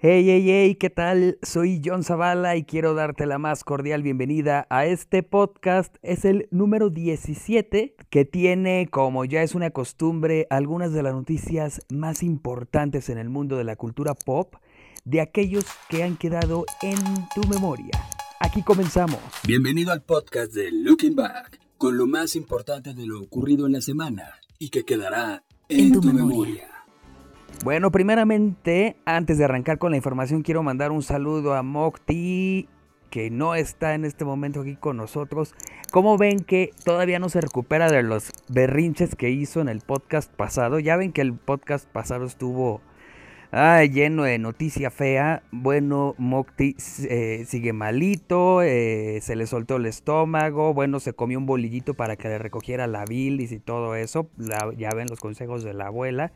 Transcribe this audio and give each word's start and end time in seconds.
Hey, 0.00 0.24
hey, 0.28 0.44
hey, 0.46 0.76
¿qué 0.76 0.90
tal? 0.90 1.40
Soy 1.42 1.82
John 1.84 2.04
Zavala 2.04 2.54
y 2.54 2.62
quiero 2.62 2.94
darte 2.94 3.26
la 3.26 3.38
más 3.38 3.64
cordial 3.64 4.04
bienvenida 4.04 4.64
a 4.70 4.86
este 4.86 5.24
podcast. 5.24 5.96
Es 6.02 6.24
el 6.24 6.46
número 6.52 6.88
17 6.88 7.96
que 8.08 8.24
tiene, 8.24 8.86
como 8.92 9.24
ya 9.24 9.42
es 9.42 9.56
una 9.56 9.70
costumbre, 9.70 10.46
algunas 10.50 10.92
de 10.92 11.02
las 11.02 11.14
noticias 11.14 11.80
más 11.92 12.22
importantes 12.22 13.08
en 13.08 13.18
el 13.18 13.28
mundo 13.28 13.56
de 13.56 13.64
la 13.64 13.74
cultura 13.74 14.14
pop, 14.14 14.54
de 15.04 15.20
aquellos 15.20 15.64
que 15.88 16.04
han 16.04 16.16
quedado 16.16 16.64
en 16.80 17.00
tu 17.34 17.48
memoria. 17.48 17.90
Aquí 18.38 18.62
comenzamos. 18.62 19.18
Bienvenido 19.48 19.90
al 19.90 20.02
podcast 20.02 20.52
de 20.52 20.70
Looking 20.70 21.16
Back, 21.16 21.58
con 21.76 21.98
lo 21.98 22.06
más 22.06 22.36
importante 22.36 22.94
de 22.94 23.04
lo 23.04 23.20
ocurrido 23.20 23.66
en 23.66 23.72
la 23.72 23.80
semana 23.80 24.34
y 24.60 24.68
que 24.68 24.84
quedará 24.84 25.42
en, 25.68 25.90
tu, 25.90 26.00
memoria. 26.04 26.68
Bueno, 27.64 27.90
primeramente, 27.90 28.96
antes 29.04 29.36
de 29.36 29.44
arrancar 29.44 29.78
con 29.78 29.90
la 29.90 29.96
información, 29.96 30.42
quiero 30.42 30.62
mandar 30.62 30.92
un 30.92 31.02
saludo 31.02 31.54
a 31.54 31.64
Mokti, 31.64 32.68
que 33.10 33.30
no 33.30 33.56
está 33.56 33.94
en 33.94 34.04
este 34.04 34.24
momento 34.24 34.60
aquí 34.60 34.76
con 34.76 34.96
nosotros. 34.96 35.54
Como 35.90 36.16
ven 36.16 36.38
que 36.38 36.70
todavía 36.84 37.18
no 37.18 37.28
se 37.28 37.40
recupera 37.40 37.90
de 37.90 38.04
los 38.04 38.30
berrinches 38.48 39.16
que 39.16 39.30
hizo 39.30 39.60
en 39.60 39.68
el 39.68 39.80
podcast 39.80 40.32
pasado? 40.32 40.78
Ya 40.78 40.96
ven 40.96 41.12
que 41.12 41.20
el 41.20 41.34
podcast 41.34 41.88
pasado 41.88 42.26
estuvo 42.26 42.80
lleno 43.90 44.22
de 44.22 44.38
noticia 44.38 44.92
fea. 44.92 45.42
Bueno, 45.50 46.14
Mokti 46.16 46.76
eh, 47.08 47.44
sigue 47.44 47.72
malito, 47.72 48.62
eh, 48.62 49.18
se 49.20 49.34
le 49.34 49.48
soltó 49.48 49.76
el 49.76 49.86
estómago, 49.86 50.74
bueno, 50.74 51.00
se 51.00 51.12
comió 51.12 51.38
un 51.38 51.46
bolillito 51.46 51.94
para 51.94 52.14
que 52.14 52.28
le 52.28 52.38
recogiera 52.38 52.86
la 52.86 53.04
bilis 53.04 53.50
y 53.50 53.58
todo 53.58 53.96
eso. 53.96 54.30
ya 54.76 54.90
ven 54.90 55.08
los 55.08 55.18
consejos 55.18 55.64
de 55.64 55.74
la 55.74 55.86
abuela. 55.86 56.32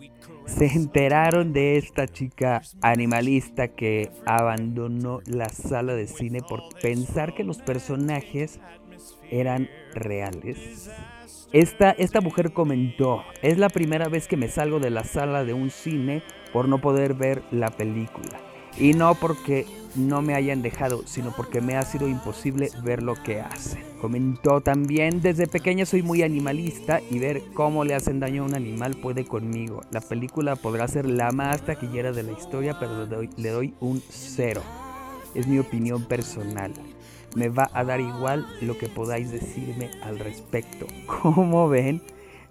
Se 0.46 0.68
enteraron 0.68 1.52
de 1.52 1.78
esta 1.78 2.08
chica 2.08 2.62
animalista 2.82 3.70
que 3.70 4.12
abandonó 4.28 5.22
la 5.26 5.50
sala 5.50 5.96
de 5.96 6.06
cine 6.06 6.42
por 6.48 6.62
pensar 6.80 7.34
que 7.34 7.44
los 7.44 7.58
personajes 7.58 8.60
eran 9.32 9.68
reales. 9.96 10.92
Esta, 11.52 11.90
esta 11.90 12.22
mujer 12.22 12.54
comentó, 12.54 13.24
es 13.42 13.58
la 13.58 13.70
primera 13.70 14.08
vez 14.08 14.28
que 14.28 14.38
me 14.38 14.50
salgo 14.50 14.80
de 14.80 14.92
la 14.92 15.04
sala 15.04 15.44
de 15.44 15.56
un 15.56 15.72
cine 15.72 16.22
por 16.54 16.68
no 16.68 16.80
poder 16.80 17.16
ver 17.16 17.42
la 17.50 17.72
película. 17.72 18.40
Y 18.78 18.94
no 18.94 19.16
porque 19.16 19.66
no 19.96 20.22
me 20.22 20.36
hayan 20.36 20.62
dejado, 20.62 21.02
sino 21.08 21.34
porque 21.36 21.60
me 21.60 21.76
ha 21.76 21.82
sido 21.82 22.08
imposible 22.08 22.70
ver 22.84 23.02
lo 23.02 23.16
que 23.16 23.42
hacen. 23.42 23.84
Comentó 24.00 24.62
también, 24.62 25.22
desde 25.22 25.48
pequeña 25.48 25.88
soy 25.88 26.04
muy 26.04 26.22
animalista 26.22 27.02
y 27.10 27.18
ver 27.18 27.42
cómo 27.56 27.84
le 27.84 27.96
hacen 27.96 28.20
daño 28.20 28.44
a 28.44 28.46
un 28.46 28.54
animal 28.54 28.96
puede 29.02 29.26
conmigo. 29.26 29.82
La 29.90 30.02
película 30.02 30.56
podrá 30.56 30.88
ser 30.88 31.08
la 31.08 31.32
más 31.32 31.64
taquillera 31.64 32.12
de 32.12 32.24
la 32.24 32.34
historia, 32.34 32.78
pero 32.80 33.00
le 33.00 33.08
doy, 33.08 33.30
le 33.38 33.50
doy 33.50 33.74
un 33.80 34.04
cero. 34.08 34.62
Es 35.34 35.48
mi 35.48 35.58
opinión 35.58 36.06
personal 36.06 36.74
me 37.36 37.50
va 37.50 37.70
a 37.74 37.84
dar 37.84 38.00
igual 38.00 38.48
lo 38.62 38.78
que 38.78 38.88
podáis 38.88 39.32
decirme 39.32 39.92
al 40.02 40.20
respecto. 40.20 40.88
¿Cómo 41.22 41.70
ven 41.70 42.02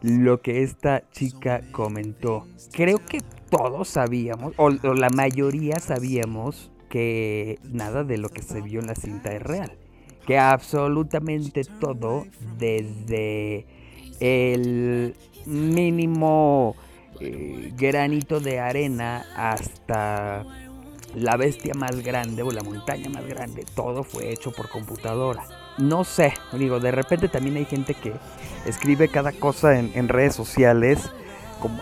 lo 0.03 0.41
que 0.41 0.63
esta 0.63 1.09
chica 1.11 1.63
comentó? 1.73 2.47
Creo 2.73 2.99
que 3.05 3.21
todos 3.51 3.89
sabíamos, 3.89 4.53
o, 4.57 4.71
la 4.71 5.11
mayoría 5.11 5.79
sabíamos, 5.79 6.71
que 6.89 7.59
nada 7.65 8.05
de 8.05 8.19
lo 8.19 8.29
que 8.29 8.43
se 8.43 8.61
vio 8.61 8.81
en 8.81 8.87
la 8.87 8.95
cinta 8.95 9.33
es 9.33 9.43
real. 9.43 9.73
Que 10.27 10.39
absolutamente 10.39 11.63
todo, 11.81 12.27
desde 12.59 13.67
el 14.21 15.15
mínimo 15.47 16.77
eh, 17.21 17.73
granito 17.77 18.39
de 18.41 18.61
arena 18.61 19.25
hasta 19.35 20.68
la 21.15 21.37
bestia 21.37 21.75
más 21.75 22.03
grande 22.03 22.43
o 22.43 22.51
la 22.51 22.63
montaña 22.63 23.09
más 23.09 23.27
grande, 23.27 23.65
todo 23.75 24.05
fue 24.05 24.33
hecho 24.33 24.53
por 24.53 24.69
computadora. 24.69 25.45
No 25.79 26.05
sé, 26.05 26.35
digo, 26.53 26.81
de 26.81 26.91
repente 26.91 27.29
también 27.29 27.57
hay 27.57 27.65
gente 27.65 27.95
que 27.95 28.13
escribe 28.67 29.09
cada 29.09 29.33
cosa 29.33 29.79
en, 29.79 30.09
redes 30.09 30.35
sociales 30.35 31.11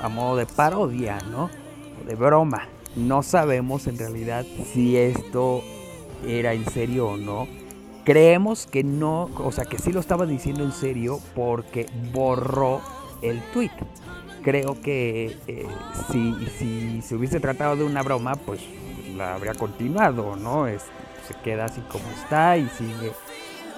a 0.03 0.09
modo 0.09 0.37
de 0.37 0.47
parodia, 0.47 1.19
¿no? 1.31 1.50
O 2.00 2.09
de 2.09 2.14
broma. 2.14 2.69
No 2.94 3.22
sabemos 3.22 3.87
en 3.87 3.98
realidad 3.98 4.47
si 4.72 4.97
esto 4.97 5.62
era 6.26 6.54
en 6.54 6.64
serio 6.70 7.08
o 7.08 7.16
no. 7.16 7.47
Creemos 8.04 8.66
que 8.66 8.84
no, 8.84 9.25
o 9.38 9.50
sea, 9.50 9.64
que 9.64 9.78
sí 9.78 9.93
lo 9.93 10.00
estaba 10.00 10.26
diciendo 10.26 10.62
en 10.62 10.72
serio 10.72 11.19
porque 11.34 11.87
borró 12.12 12.81
el 13.20 13.43
tweet. 13.53 13.72
Creo 14.43 14.81
que 14.81 15.37
eh, 15.48 15.66
si, 16.12 16.34
si 16.56 17.03
se 17.03 17.16
hubiese 17.16 17.41
tratado 17.41 17.75
de 17.76 17.84
una 17.84 18.03
broma, 18.03 18.37
pues 18.37 18.60
la 19.16 19.34
habría 19.34 19.54
continuado, 19.54 20.37
¿no? 20.37 20.66
Es, 20.66 20.82
se 21.27 21.34
queda 21.43 21.65
así 21.65 21.81
como 21.91 22.09
está 22.10 22.56
y 22.56 22.69
sigue 22.69 23.12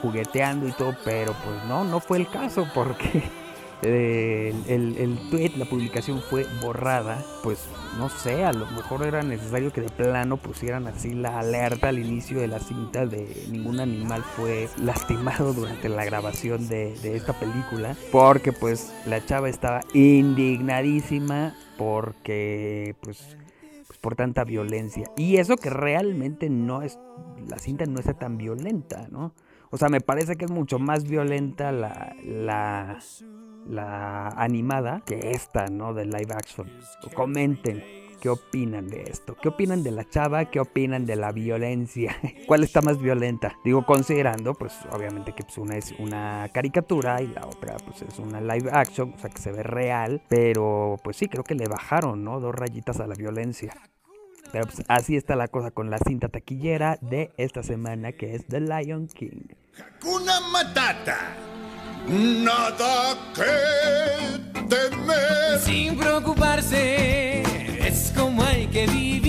jugueteando 0.02 0.68
y 0.68 0.72
todo, 0.72 0.94
pero 1.04 1.32
pues 1.44 1.64
no, 1.64 1.84
no 1.84 2.00
fue 2.00 2.18
el 2.18 2.28
caso 2.28 2.66
porque 2.74 3.22
el, 3.82 4.94
el, 4.98 5.18
tweet, 5.30 5.52
la 5.56 5.64
publicación 5.64 6.20
fue 6.20 6.46
borrada, 6.60 7.24
pues 7.42 7.58
no 7.98 8.08
sé, 8.08 8.44
a 8.44 8.52
lo 8.52 8.66
mejor 8.66 9.04
era 9.04 9.22
necesario 9.22 9.72
que 9.72 9.80
de 9.80 9.88
plano 9.88 10.36
pusieran 10.36 10.86
así 10.86 11.14
la 11.14 11.38
alerta 11.38 11.88
al 11.88 11.98
inicio 11.98 12.40
de 12.40 12.48
la 12.48 12.58
cinta 12.58 13.06
de 13.06 13.46
ningún 13.50 13.80
animal 13.80 14.22
fue 14.36 14.68
lastimado 14.82 15.52
durante 15.52 15.88
la 15.88 16.04
grabación 16.04 16.68
de, 16.68 16.96
de 17.00 17.16
esta 17.16 17.32
película, 17.32 17.96
porque 18.12 18.52
pues 18.52 18.92
la 19.06 19.24
chava 19.24 19.48
estaba 19.48 19.80
indignadísima 19.94 21.54
porque 21.76 22.94
pues 23.00 23.36
por 24.00 24.16
tanta 24.16 24.44
violencia. 24.44 25.10
Y 25.16 25.36
eso 25.36 25.56
que 25.56 25.70
realmente 25.70 26.48
no 26.50 26.82
es, 26.82 26.98
la 27.46 27.58
cinta 27.58 27.84
no 27.86 28.00
está 28.00 28.14
tan 28.14 28.38
violenta, 28.38 29.08
¿no? 29.10 29.34
O 29.70 29.76
sea, 29.76 29.88
me 29.88 30.00
parece 30.00 30.36
que 30.36 30.46
es 30.46 30.50
mucho 30.50 30.78
más 30.78 31.04
violenta 31.04 31.72
la, 31.72 32.16
la, 32.24 32.98
la 33.66 34.28
animada 34.28 35.02
que 35.04 35.32
esta, 35.32 35.66
¿no? 35.66 35.92
De 35.92 36.06
live 36.06 36.32
action. 36.32 36.70
Comenten 37.14 37.82
qué 38.20 38.28
opinan 38.28 38.88
de 38.88 39.02
esto. 39.02 39.36
¿Qué 39.40 39.48
opinan 39.48 39.82
de 39.82 39.90
la 39.90 40.08
chava? 40.08 40.46
¿Qué 40.46 40.60
opinan 40.60 41.06
de 41.06 41.16
la 41.16 41.32
violencia? 41.32 42.16
¿Cuál 42.46 42.64
está 42.64 42.80
más 42.82 43.00
violenta? 43.00 43.56
Digo, 43.64 43.84
considerando, 43.84 44.54
pues 44.54 44.74
obviamente 44.92 45.32
que 45.34 45.44
pues, 45.44 45.58
una 45.58 45.76
es 45.76 45.92
una 45.98 46.48
caricatura 46.52 47.20
y 47.22 47.28
la 47.28 47.46
otra 47.46 47.76
pues 47.78 48.02
es 48.02 48.18
una 48.18 48.40
live 48.40 48.70
action, 48.72 49.14
o 49.14 49.18
sea 49.18 49.30
que 49.30 49.40
se 49.40 49.52
ve 49.52 49.62
real. 49.62 50.22
Pero 50.28 50.96
pues 51.02 51.16
sí, 51.16 51.28
creo 51.28 51.44
que 51.44 51.54
le 51.54 51.68
bajaron, 51.68 52.24
¿no? 52.24 52.40
Dos 52.40 52.54
rayitas 52.54 53.00
a 53.00 53.06
la 53.06 53.14
violencia. 53.14 53.74
Pero 54.52 54.64
pues 54.64 54.82
así 54.88 55.16
está 55.16 55.36
la 55.36 55.48
cosa 55.48 55.70
con 55.70 55.90
la 55.90 55.98
cinta 55.98 56.28
taquillera 56.28 56.98
de 57.00 57.32
esta 57.36 57.62
semana 57.62 58.12
que 58.12 58.34
es 58.34 58.46
The 58.46 58.60
Lion 58.60 59.08
King. 59.08 59.48
Hakuna 59.78 60.40
Matata. 60.52 61.36
Nada 62.08 63.14
que 63.34 64.64
temer. 64.68 65.60
Sin 65.60 65.98
preocuparse, 65.98 67.42
es 67.88 68.12
como 68.14 68.42
hay 68.42 68.66
que 68.66 68.86
vivir. 68.86 69.28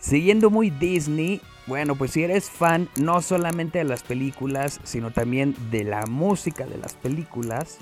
Siguiendo 0.00 0.48
muy 0.50 0.70
Disney, 0.70 1.40
Bueno, 1.66 1.96
pues 1.96 2.12
si 2.12 2.22
eres 2.22 2.48
fan 2.48 2.88
no 2.96 3.20
solamente 3.20 3.76
de 3.78 3.84
las 3.84 4.02
películas, 4.02 4.80
sino 4.84 5.10
también 5.10 5.54
de 5.70 5.84
la 5.84 6.06
música 6.06 6.64
de 6.64 6.78
las 6.78 6.94
películas, 6.94 7.76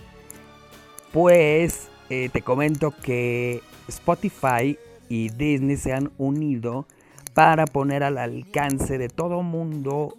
pues 1.13 1.89
eh, 2.11 2.29
te 2.33 2.43
comento 2.43 2.91
que 2.91 3.63
Spotify 3.87 4.77
y 5.09 5.29
Disney 5.29 5.77
se 5.77 5.93
han 5.93 6.11
unido 6.19 6.89
para 7.33 7.65
poner 7.67 8.03
al 8.03 8.19
alcance 8.19 8.99
de 8.99 9.09
todo 9.09 9.43
mundo 9.43 10.17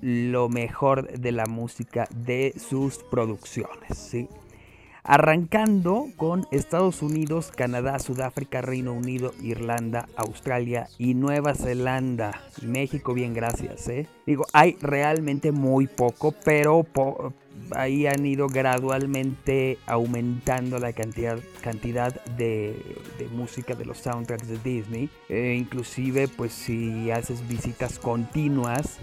lo 0.00 0.48
mejor 0.48 1.10
de 1.10 1.32
la 1.32 1.46
música 1.46 2.06
de 2.14 2.54
sus 2.56 2.98
producciones. 2.98 3.98
¿sí? 3.98 4.28
Arrancando 5.08 6.08
con 6.18 6.46
Estados 6.50 7.00
Unidos, 7.00 7.50
Canadá, 7.50 7.98
Sudáfrica, 7.98 8.60
Reino 8.60 8.92
Unido, 8.92 9.32
Irlanda, 9.40 10.06
Australia 10.16 10.86
y 10.98 11.14
Nueva 11.14 11.54
Zelanda. 11.54 12.42
México, 12.60 13.14
bien, 13.14 13.32
gracias. 13.32 13.88
¿eh? 13.88 14.06
Digo, 14.26 14.44
hay 14.52 14.76
realmente 14.82 15.50
muy 15.50 15.86
poco, 15.86 16.34
pero 16.44 16.84
ahí 17.70 18.06
han 18.06 18.26
ido 18.26 18.48
gradualmente 18.48 19.78
aumentando 19.86 20.78
la 20.78 20.92
cantidad, 20.92 21.38
cantidad 21.62 22.22
de, 22.36 22.76
música 23.32 23.74
de 23.74 23.86
los 23.86 23.96
soundtracks 23.96 24.46
de 24.46 24.58
Disney. 24.58 25.08
Eh, 25.30 25.56
inclusive, 25.58 26.28
pues 26.28 26.52
si 26.52 27.10
haces 27.10 27.48
visitas 27.48 27.98
continuas 27.98 28.98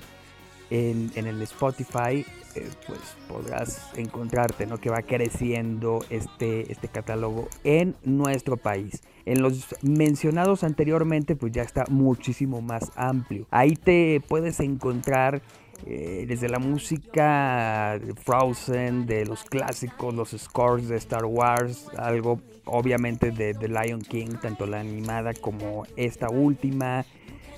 en, 0.69 1.11
el 1.15 1.41
Spotify, 1.43 2.25
eh, 2.55 2.69
pues 2.87 2.99
podrás 3.27 3.89
encontrarte. 3.95 4.67
Que 4.81 4.89
va 4.89 5.01
creciendo 5.01 6.05
este, 6.09 6.71
este 6.71 6.87
catálogo 6.87 7.47
en 7.63 7.95
nuestro 8.03 8.57
país. 8.57 9.01
En 9.25 9.41
los 9.41 9.75
mencionados 9.81 10.63
anteriormente, 10.63 11.35
pues 11.35 11.51
ya 11.51 11.63
está 11.63 11.85
muchísimo 11.89 12.61
más 12.61 12.91
amplio. 12.95 13.47
Ahí 13.51 13.75
te 13.75 14.21
puedes 14.27 14.59
encontrar 14.59 15.41
eh, 15.85 16.25
desde 16.27 16.49
la 16.49 16.59
música 16.59 17.99
de 17.99 18.13
Frozen, 18.15 19.05
de 19.05 19.25
los 19.25 19.43
clásicos, 19.43 20.13
los 20.13 20.29
scores 20.31 20.87
de 20.87 20.95
Star 20.97 21.25
Wars, 21.25 21.87
algo 21.97 22.39
obviamente 22.65 23.31
de 23.31 23.53
The 23.53 23.67
Lion 23.67 24.01
King, 24.01 24.37
tanto 24.41 24.65
la 24.65 24.79
animada 24.79 25.33
como 25.33 25.85
esta 25.95 26.29
última, 26.29 27.05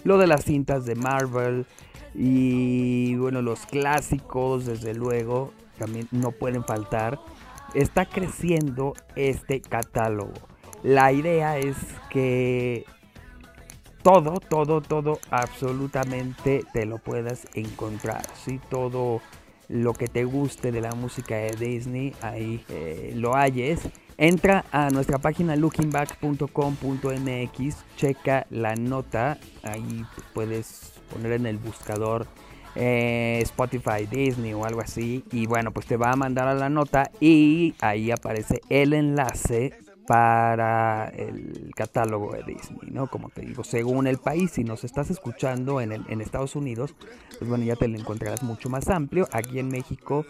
lo 0.04 0.18
de 0.18 0.28
las 0.28 0.44
cintas 0.44 0.86
de 0.86 0.96
Marvel 0.96 1.66
y 2.20 3.16
bueno, 3.16 3.44
los 3.44 3.68
clásicos, 3.68 4.66
desde 4.66 4.96
luego, 4.96 5.54
también 5.78 6.08
no 6.12 6.32
pueden 6.32 6.64
faltar. 6.64 7.20
Está 7.76 8.08
creciendo 8.08 8.94
este 9.16 9.62
catálogo. 9.62 10.34
La 10.82 11.12
idea 11.12 11.60
es 11.60 11.78
que 12.10 12.86
todo, 14.02 14.40
todo, 14.40 14.82
todo, 14.82 15.20
absolutamente 15.30 16.66
te 16.74 16.88
lo 16.88 16.98
puedas 16.98 17.48
encontrar. 17.54 18.24
¿sí? 18.44 18.60
Todo 18.68 19.22
lo 19.68 19.94
que 19.94 20.08
te 20.08 20.24
guste 20.24 20.72
de 20.72 20.82
la 20.82 20.94
música 20.94 21.36
de 21.36 21.52
Disney, 21.52 22.16
ahí 22.22 22.66
eh, 22.70 23.14
lo 23.16 23.36
halles. 23.36 23.82
Entra 24.18 24.66
a 24.72 24.90
nuestra 24.90 25.20
página 25.20 25.56
lookingback.com.mx, 25.56 27.76
checa 27.96 28.48
la 28.50 28.74
nota, 28.74 29.38
ahí 29.62 30.04
puedes 30.34 30.97
poner 31.08 31.34
en 31.34 31.46
el 31.46 31.58
buscador 31.58 32.28
eh, 32.76 33.40
Spotify, 33.42 34.06
Disney 34.10 34.54
o 34.54 34.66
algo 34.66 34.82
así. 34.82 35.24
Y 35.32 35.48
bueno, 35.48 35.72
pues 35.72 35.86
te 35.86 35.98
va 35.98 36.12
a 36.12 36.16
mandar 36.16 36.48
a 36.48 36.54
la 36.54 36.70
nota 36.70 37.10
y 37.20 37.74
ahí 37.82 38.12
aparece 38.12 38.62
el 38.70 38.94
enlace 38.94 39.74
para 40.08 41.10
el 41.10 41.72
catálogo 41.76 42.32
de 42.32 42.44
Disney, 42.44 42.92
¿no? 42.92 43.08
Como 43.08 43.30
te 43.30 43.42
digo, 43.42 43.66
según 43.66 44.08
el 44.08 44.18
país, 44.20 44.52
si 44.52 44.64
nos 44.64 44.86
estás 44.86 45.10
escuchando 45.10 45.82
en, 45.82 45.92
en 45.92 46.22
Estados 46.22 46.56
Unidos, 46.56 46.96
pues 47.38 47.50
bueno, 47.50 47.66
ya 47.66 47.76
te 47.76 47.90
lo 47.90 47.98
encontrarás 47.98 48.42
mucho 48.42 48.70
más 48.70 48.88
amplio. 48.88 49.28
Aquí 49.34 49.60
en 49.60 49.68
México 49.68 50.26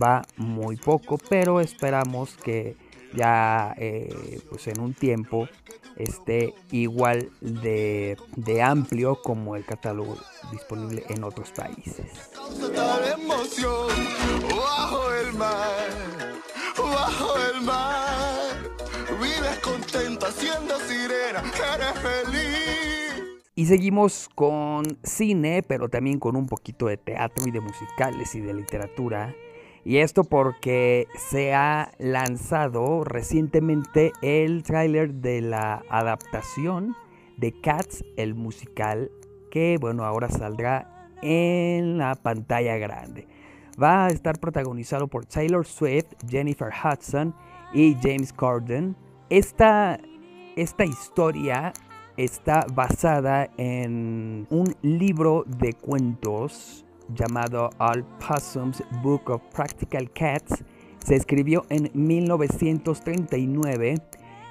va 0.00 0.22
muy 0.36 0.76
poco, 0.76 1.18
pero 1.28 1.60
esperamos 1.60 2.36
que 2.36 2.76
ya 3.14 3.74
eh, 3.78 4.40
pues 4.48 4.66
en 4.68 4.80
un 4.80 4.94
tiempo 4.94 5.48
esté 5.96 6.54
igual 6.70 7.30
de, 7.40 8.16
de 8.36 8.62
amplio 8.62 9.20
como 9.22 9.56
el 9.56 9.64
catálogo 9.64 10.16
disponible 10.52 11.04
en 11.08 11.24
otros 11.24 11.50
países. 11.52 12.30
Bajo 14.56 15.12
el 15.12 15.32
mar, 15.34 15.88
bajo 16.76 17.34
el 17.38 17.62
mar 17.62 18.06
contenta 19.66 20.30
siendo 20.30 20.78
sirena, 20.80 21.42
eres 21.74 21.98
feliz. 22.00 23.42
Y 23.54 23.66
seguimos 23.66 24.28
con 24.34 24.84
cine, 25.02 25.62
pero 25.66 25.88
también 25.88 26.18
con 26.18 26.36
un 26.36 26.46
poquito 26.46 26.86
de 26.86 26.96
teatro 26.96 27.46
y 27.46 27.50
de 27.50 27.60
musicales 27.60 28.34
y 28.34 28.40
de 28.40 28.54
literatura. 28.54 29.34
Y 29.86 29.98
esto 29.98 30.24
porque 30.24 31.06
se 31.16 31.54
ha 31.54 31.92
lanzado 32.00 33.04
recientemente 33.04 34.10
el 34.20 34.64
tráiler 34.64 35.14
de 35.14 35.40
la 35.40 35.84
adaptación 35.88 36.96
de 37.36 37.52
Cats, 37.60 38.04
el 38.16 38.34
musical, 38.34 39.12
que 39.48 39.78
bueno, 39.80 40.04
ahora 40.04 40.28
saldrá 40.28 41.08
en 41.22 41.98
la 41.98 42.16
pantalla 42.16 42.78
grande. 42.78 43.28
Va 43.80 44.06
a 44.06 44.08
estar 44.08 44.40
protagonizado 44.40 45.06
por 45.06 45.24
Taylor 45.24 45.64
Swift, 45.64 46.14
Jennifer 46.28 46.72
Hudson 46.72 47.32
y 47.72 47.94
James 48.02 48.32
Corden. 48.32 48.96
Esta, 49.30 50.00
esta 50.56 50.84
historia 50.84 51.72
está 52.16 52.66
basada 52.74 53.50
en 53.56 54.48
un 54.50 54.74
libro 54.82 55.44
de 55.46 55.74
cuentos 55.74 56.85
llamado 57.14 57.70
Al 57.78 58.04
Possum's 58.04 58.82
Book 59.02 59.30
of 59.30 59.40
Practical 59.54 60.10
Cats. 60.12 60.62
Se 60.98 61.16
escribió 61.16 61.64
en 61.68 61.90
1939 61.94 63.96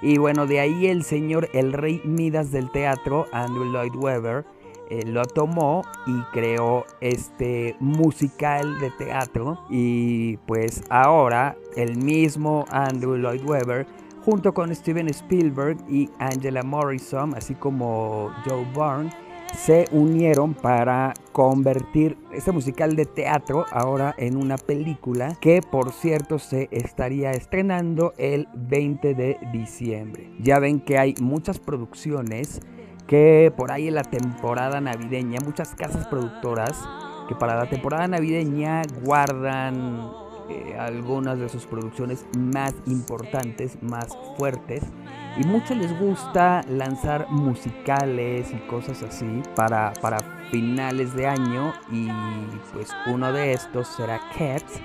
y 0.02 0.18
bueno, 0.18 0.46
de 0.46 0.60
ahí 0.60 0.88
el 0.88 1.04
señor, 1.04 1.50
el 1.54 1.72
rey 1.74 2.02
Midas 2.04 2.52
del 2.52 2.70
teatro, 2.72 3.26
Andrew 3.32 3.66
Lloyd 3.66 3.96
Webber, 3.96 4.46
eh, 4.90 5.04
lo 5.06 5.26
tomó 5.26 5.84
y 6.06 6.22
creó 6.32 6.86
este 7.02 7.76
musical 7.80 8.80
de 8.80 8.92
teatro 8.92 9.60
y 9.70 10.38
pues 10.46 10.84
ahora 10.90 11.58
el 11.76 11.98
mismo 11.98 12.66
Andrew 12.70 13.18
Lloyd 13.18 13.44
Webber 13.44 13.88
junto 14.24 14.54
con 14.54 14.74
Steven 14.76 15.08
Spielberg 15.10 15.78
y 15.90 16.10
Angela 16.20 16.62
Morrison, 16.64 17.34
así 17.36 17.56
como 17.56 18.32
Joe 18.46 18.66
Byrne, 18.76 19.12
se 19.56 19.88
unieron 19.92 20.54
para 20.54 21.14
convertir 21.32 22.18
este 22.34 22.52
musical 22.52 22.96
de 22.96 23.06
teatro 23.06 23.66
ahora 23.72 24.14
en 24.18 24.38
una 24.38 24.58
película 24.58 25.36
que 25.42 25.62
por 25.62 25.92
cierto 25.92 26.40
se 26.40 26.68
estaría 26.72 27.32
estrenando 27.32 28.14
el 28.18 28.48
20 28.54 29.14
de 29.14 29.38
diciembre. 29.52 30.32
Ya 30.40 30.60
ven 30.60 30.80
que 30.80 30.98
hay 30.98 31.16
muchas 31.22 31.60
producciones 31.60 32.62
que 33.08 33.54
por 33.56 33.72
ahí 33.72 33.88
en 33.88 33.96
la 33.96 34.04
temporada 34.04 34.82
navideña, 34.82 35.40
muchas 35.44 35.74
casas 35.76 36.08
productoras 36.08 36.88
que 37.28 37.36
para 37.36 37.56
la 37.56 37.70
temporada 37.70 38.08
navideña 38.08 38.82
guardan 39.04 40.12
eh, 40.50 40.76
algunas 40.78 41.40
de 41.40 41.50
sus 41.50 41.66
producciones 41.66 42.26
más 42.38 42.74
importantes, 42.86 43.82
más 43.82 44.08
fuertes. 44.38 44.84
Y 45.38 45.44
mucho 45.46 45.76
les 45.76 45.98
gusta 46.00 46.62
lanzar 46.70 47.28
musicales 47.30 48.54
y 48.54 48.58
cosas 48.68 49.04
así 49.04 49.42
para, 49.56 49.92
para 50.02 50.18
finales 50.50 51.14
de 51.14 51.28
año. 51.28 51.74
Y 51.92 52.10
pues 52.74 52.96
uno 53.08 53.34
de 53.34 53.54
estos 53.54 53.88
será 53.88 54.20
Cats. 54.38 54.80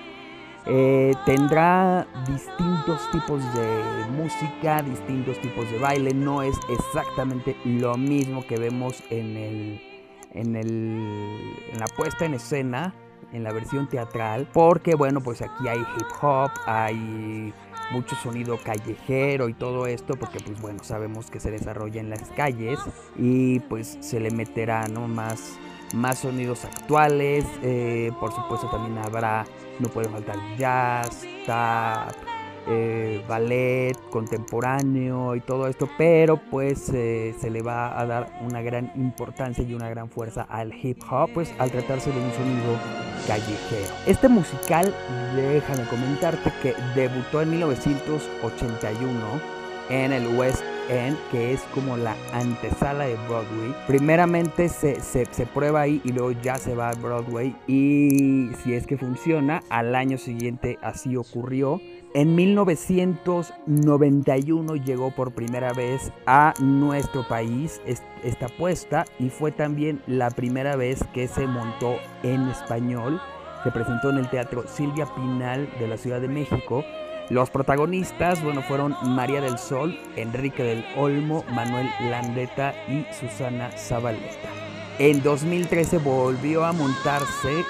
Eh, 0.66 1.14
tendrá 1.24 2.06
distintos 2.26 3.10
tipos 3.12 3.42
de 3.54 4.06
música, 4.10 4.82
distintos 4.82 5.40
tipos 5.40 5.70
de 5.70 5.78
baile. 5.78 6.12
No 6.12 6.42
es 6.42 6.58
exactamente 6.68 7.56
lo 7.64 7.96
mismo 7.96 8.44
que 8.46 8.58
vemos 8.58 9.02
en, 9.10 9.36
el, 9.36 9.80
en, 10.32 10.56
el, 10.56 11.54
en 11.72 11.78
la 11.78 11.86
puesta 11.96 12.24
en 12.24 12.34
escena 12.34 12.94
en 13.32 13.44
la 13.44 13.52
versión 13.52 13.88
teatral, 13.88 14.48
porque 14.52 14.94
bueno, 14.94 15.20
pues 15.20 15.42
aquí 15.42 15.68
hay 15.68 15.78
hip 15.78 16.06
hop, 16.20 16.50
hay 16.66 17.52
mucho 17.90 18.16
sonido 18.16 18.58
callejero 18.58 19.48
y 19.48 19.54
todo 19.54 19.86
esto, 19.86 20.14
porque 20.14 20.40
pues 20.40 20.60
bueno, 20.60 20.82
sabemos 20.82 21.30
que 21.30 21.40
se 21.40 21.50
desarrolla 21.50 22.00
en 22.00 22.10
las 22.10 22.22
calles 22.30 22.78
y 23.16 23.60
pues 23.60 23.98
se 24.00 24.20
le 24.20 24.30
meterá 24.30 24.86
¿no? 24.88 25.08
más, 25.08 25.58
más 25.94 26.20
sonidos 26.20 26.64
actuales, 26.64 27.44
eh, 27.62 28.12
por 28.20 28.32
supuesto 28.32 28.68
también 28.70 28.98
habrá, 28.98 29.44
no 29.78 29.88
puede 29.88 30.08
faltar 30.08 30.36
jazz, 30.56 31.22
tap, 31.46 32.14
eh, 32.66 33.24
ballet 33.28 33.96
contemporáneo 34.10 35.36
y 35.36 35.40
todo 35.40 35.66
esto, 35.66 35.88
pero 35.96 36.38
pues 36.50 36.88
eh, 36.90 37.34
se 37.40 37.50
le 37.50 37.62
va 37.62 37.98
a 37.98 38.06
dar 38.06 38.38
una 38.42 38.62
gran 38.62 38.92
importancia 38.96 39.64
y 39.64 39.74
una 39.74 39.88
gran 39.88 40.08
fuerza 40.08 40.42
al 40.42 40.72
hip 40.74 40.98
hop, 41.10 41.30
pues 41.34 41.52
al 41.58 41.70
tratarse 41.70 42.10
de 42.10 42.18
un 42.18 42.32
sonido 42.32 42.76
callejero. 43.26 43.94
Este 44.06 44.28
musical, 44.28 44.94
déjame 45.36 45.84
comentarte 45.88 46.52
que 46.62 46.74
debutó 46.94 47.42
en 47.42 47.50
1981 47.50 49.60
en 49.90 50.12
el 50.12 50.26
West 50.38 50.62
End, 50.88 51.16
que 51.30 51.52
es 51.52 51.60
como 51.74 51.96
la 51.96 52.16
antesala 52.32 53.04
de 53.04 53.16
Broadway. 53.28 53.74
Primeramente 53.86 54.68
se, 54.68 55.00
se, 55.00 55.26
se, 55.26 55.46
prueba 55.46 55.82
ahí 55.82 56.00
y 56.04 56.12
luego 56.12 56.32
ya 56.32 56.56
se 56.56 56.74
va 56.74 56.90
a 56.90 56.94
Broadway. 56.94 57.54
Y 57.66 58.50
si 58.62 58.74
es 58.74 58.86
que 58.86 58.96
funciona, 58.96 59.62
al 59.68 59.94
año 59.94 60.18
siguiente 60.18 60.78
así 60.82 61.16
ocurrió. 61.16 61.80
En 62.12 62.34
1991 62.34 64.74
llegó 64.74 65.12
por 65.12 65.32
primera 65.32 65.72
vez 65.72 66.10
a 66.26 66.52
nuestro 66.58 67.22
país 67.28 67.80
esta 68.24 68.48
puesta 68.48 69.04
y 69.20 69.30
fue 69.30 69.52
también 69.52 70.02
la 70.08 70.28
primera 70.30 70.74
vez 70.74 71.04
que 71.14 71.28
se 71.28 71.46
montó 71.46 71.94
en 72.24 72.48
español. 72.48 73.22
Se 73.62 73.70
presentó 73.70 74.10
en 74.10 74.18
el 74.18 74.28
Teatro 74.28 74.64
Silvia 74.66 75.06
Pinal 75.14 75.70
de 75.78 75.86
la 75.86 75.96
Ciudad 75.96 76.20
de 76.20 76.26
México. 76.26 76.84
Los 77.28 77.48
protagonistas, 77.48 78.42
bueno, 78.42 78.62
fueron 78.62 78.96
María 79.04 79.40
del 79.40 79.56
Sol, 79.56 79.96
Enrique 80.16 80.64
del 80.64 80.84
Olmo, 80.96 81.44
Manuel 81.52 81.88
Landeta 82.10 82.74
y 82.88 83.06
Susana 83.14 83.70
Zabaleta. 83.78 84.48
En 84.98 85.22
2013 85.22 85.98
volvió 85.98 86.64
a 86.64 86.72
montarse 86.72 87.64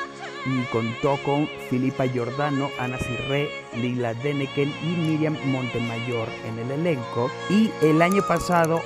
contó 0.70 1.18
con 1.24 1.48
Filipa 1.68 2.06
Giordano, 2.06 2.70
Ana 2.78 2.98
Cirré, 2.98 3.50
Lila 3.76 4.14
Deneken 4.14 4.72
y 4.82 4.86
Miriam 4.86 5.36
Montemayor 5.46 6.28
en 6.46 6.58
el 6.58 6.70
elenco. 6.70 7.30
Y 7.48 7.70
el 7.82 8.02
año 8.02 8.22
pasado 8.26 8.80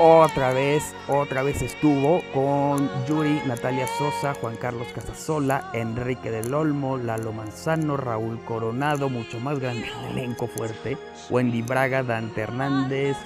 otra 0.00 0.52
vez, 0.52 0.94
otra 1.08 1.42
vez 1.42 1.60
estuvo 1.60 2.22
con 2.32 2.88
Yuri, 3.06 3.42
Natalia 3.46 3.88
Sosa, 3.98 4.32
Juan 4.34 4.54
Carlos 4.54 4.86
Casasola, 4.94 5.70
Enrique 5.74 6.30
del 6.30 6.54
Olmo, 6.54 6.96
Lalo 6.96 7.32
Manzano, 7.32 7.96
Raúl 7.96 8.38
Coronado, 8.44 9.08
mucho 9.08 9.40
más 9.40 9.58
grande 9.58 9.88
el 9.88 10.18
elenco 10.18 10.46
fuerte, 10.46 10.96
Wendy 11.30 11.62
Braga, 11.62 12.04
Dante 12.04 12.42
Hernández, 12.42 13.16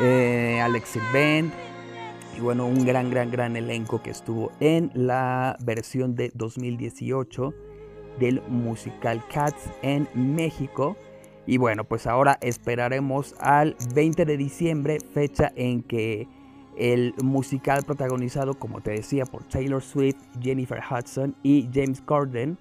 eh, 0.00 0.60
Alex 0.60 0.88
Silvent, 0.88 1.54
y 2.38 2.40
bueno, 2.40 2.66
un 2.66 2.86
gran, 2.86 3.10
gran, 3.10 3.32
gran 3.32 3.56
elenco 3.56 4.00
que 4.00 4.10
estuvo 4.10 4.52
en 4.60 4.92
la 4.94 5.56
versión 5.60 6.14
de 6.14 6.30
2018 6.34 7.52
del 8.20 8.42
musical 8.42 9.24
Cats 9.32 9.68
en 9.82 10.08
México. 10.14 10.96
Y 11.46 11.56
bueno, 11.56 11.82
pues 11.82 12.06
ahora 12.06 12.38
esperaremos 12.40 13.34
al 13.40 13.74
20 13.92 14.24
de 14.24 14.36
diciembre, 14.36 14.98
fecha 15.12 15.50
en 15.56 15.82
que 15.82 16.28
el 16.76 17.12
musical 17.24 17.82
protagonizado, 17.84 18.54
como 18.54 18.82
te 18.82 18.92
decía, 18.92 19.24
por 19.24 19.42
Taylor 19.42 19.82
Swift, 19.82 20.18
Jennifer 20.40 20.80
Hudson 20.88 21.34
y 21.42 21.68
James 21.74 22.00
Corden, 22.02 22.56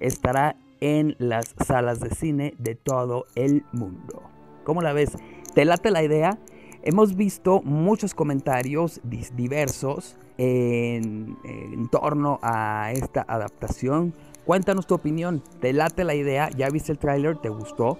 estará 0.00 0.56
en 0.80 1.14
las 1.20 1.54
salas 1.64 2.00
de 2.00 2.10
cine 2.10 2.54
de 2.58 2.74
todo 2.74 3.26
el 3.36 3.64
mundo. 3.70 4.22
¿Cómo 4.64 4.82
la 4.82 4.92
ves? 4.92 5.16
¿Te 5.54 5.64
late 5.64 5.92
la 5.92 6.02
idea? 6.02 6.38
Hemos 6.84 7.14
visto 7.14 7.62
muchos 7.62 8.12
comentarios 8.12 9.00
diversos 9.04 10.16
en, 10.36 11.36
torno 11.90 12.40
a 12.42 12.90
esta 12.92 13.24
adaptación. 13.28 14.12
Cuéntanos 14.44 14.88
tu 14.88 14.94
opinión. 14.94 15.44
¿Te 15.60 15.72
late 15.72 16.02
la 16.02 16.16
idea? 16.16 16.50
¿Ya 16.50 16.68
viste 16.70 16.90
el 16.90 16.98
tráiler? 16.98 17.36
¿Te 17.36 17.50
gustó? 17.50 17.98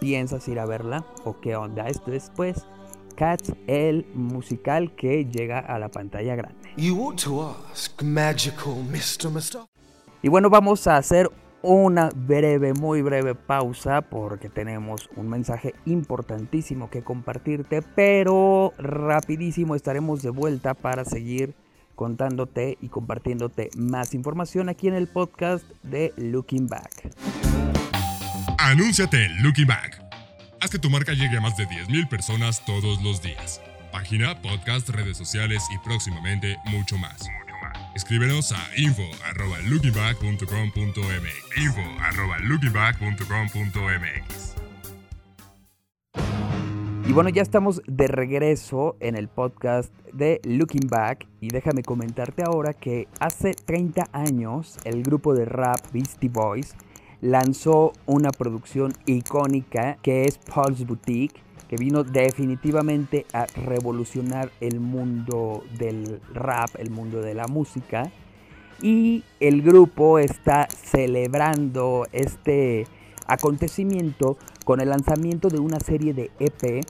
¿Piensas 0.00 0.46
ir 0.46 0.60
a 0.60 0.66
verla? 0.66 1.06
¿O 1.24 1.40
qué 1.40 1.56
onda? 1.56 1.88
Esto 1.88 2.12
es 2.12 2.30
pues 2.36 2.64
Cats, 3.16 3.52
el 3.66 4.06
musical 4.14 4.94
que 4.94 5.24
llega 5.24 5.58
a 5.58 5.80
la 5.80 5.88
pantalla 5.88 6.36
grande. 6.36 6.70
Y 10.22 10.28
bueno, 10.28 10.50
vamos 10.50 10.86
a 10.86 10.96
hacer 10.96 11.28
una 11.62 12.10
breve, 12.14 12.72
muy 12.74 13.02
breve 13.02 13.34
pausa 13.34 14.02
porque 14.02 14.48
tenemos 14.48 15.10
un 15.16 15.28
mensaje 15.28 15.74
importantísimo 15.86 16.90
que 16.90 17.02
compartirte, 17.02 17.82
pero 17.82 18.72
rapidísimo 18.78 19.74
estaremos 19.74 20.22
de 20.22 20.30
vuelta 20.30 20.74
para 20.74 21.04
seguir 21.04 21.54
contándote 21.94 22.78
y 22.80 22.88
compartiéndote 22.88 23.70
más 23.76 24.14
información 24.14 24.68
aquí 24.68 24.86
en 24.86 24.94
el 24.94 25.08
podcast 25.08 25.64
de 25.82 26.12
Looking 26.16 26.68
Back. 26.68 27.10
Anúnciate 28.58 29.28
Looking 29.40 29.66
Back. 29.66 30.00
Haz 30.60 30.70
que 30.70 30.78
tu 30.78 30.90
marca 30.90 31.12
llegue 31.12 31.36
a 31.36 31.40
más 31.40 31.56
de 31.56 31.66
10.000 31.66 32.08
personas 32.08 32.64
todos 32.64 33.02
los 33.02 33.22
días. 33.22 33.60
Página, 33.92 34.40
podcast, 34.42 34.88
redes 34.90 35.16
sociales 35.16 35.64
y 35.74 35.78
próximamente 35.78 36.56
mucho 36.66 36.98
más. 36.98 37.28
Escríbenos 37.98 38.52
a 38.52 38.70
info.lookingback.com.mx 38.76 41.56
info.lookingback.com.mx 41.56 44.54
Y 47.08 47.12
bueno, 47.12 47.30
ya 47.30 47.42
estamos 47.42 47.82
de 47.88 48.06
regreso 48.06 48.94
en 49.00 49.16
el 49.16 49.26
podcast 49.26 49.92
de 50.12 50.40
Looking 50.44 50.86
Back. 50.88 51.26
Y 51.40 51.48
déjame 51.48 51.82
comentarte 51.82 52.44
ahora 52.44 52.72
que 52.72 53.08
hace 53.18 53.54
30 53.54 54.10
años 54.12 54.78
el 54.84 55.02
grupo 55.02 55.34
de 55.34 55.46
rap 55.46 55.80
Beastie 55.92 56.28
Boys 56.28 56.76
lanzó 57.20 57.94
una 58.06 58.30
producción 58.30 58.92
icónica 59.06 59.98
que 60.02 60.26
es 60.26 60.38
Pulse 60.38 60.84
Boutique 60.84 61.42
que 61.68 61.76
vino 61.76 62.04
definitivamente 62.04 63.26
a 63.32 63.46
revolucionar 63.46 64.50
el 64.60 64.80
mundo 64.80 65.64
del 65.78 66.20
rap, 66.32 66.70
el 66.78 66.90
mundo 66.90 67.20
de 67.20 67.34
la 67.34 67.46
música. 67.46 68.10
Y 68.80 69.24
el 69.40 69.62
grupo 69.62 70.18
está 70.18 70.68
celebrando 70.70 72.06
este 72.12 72.86
acontecimiento 73.26 74.38
con 74.64 74.80
el 74.80 74.88
lanzamiento 74.88 75.48
de 75.48 75.58
una 75.58 75.80
serie 75.80 76.14
de 76.14 76.30
EP 76.38 76.84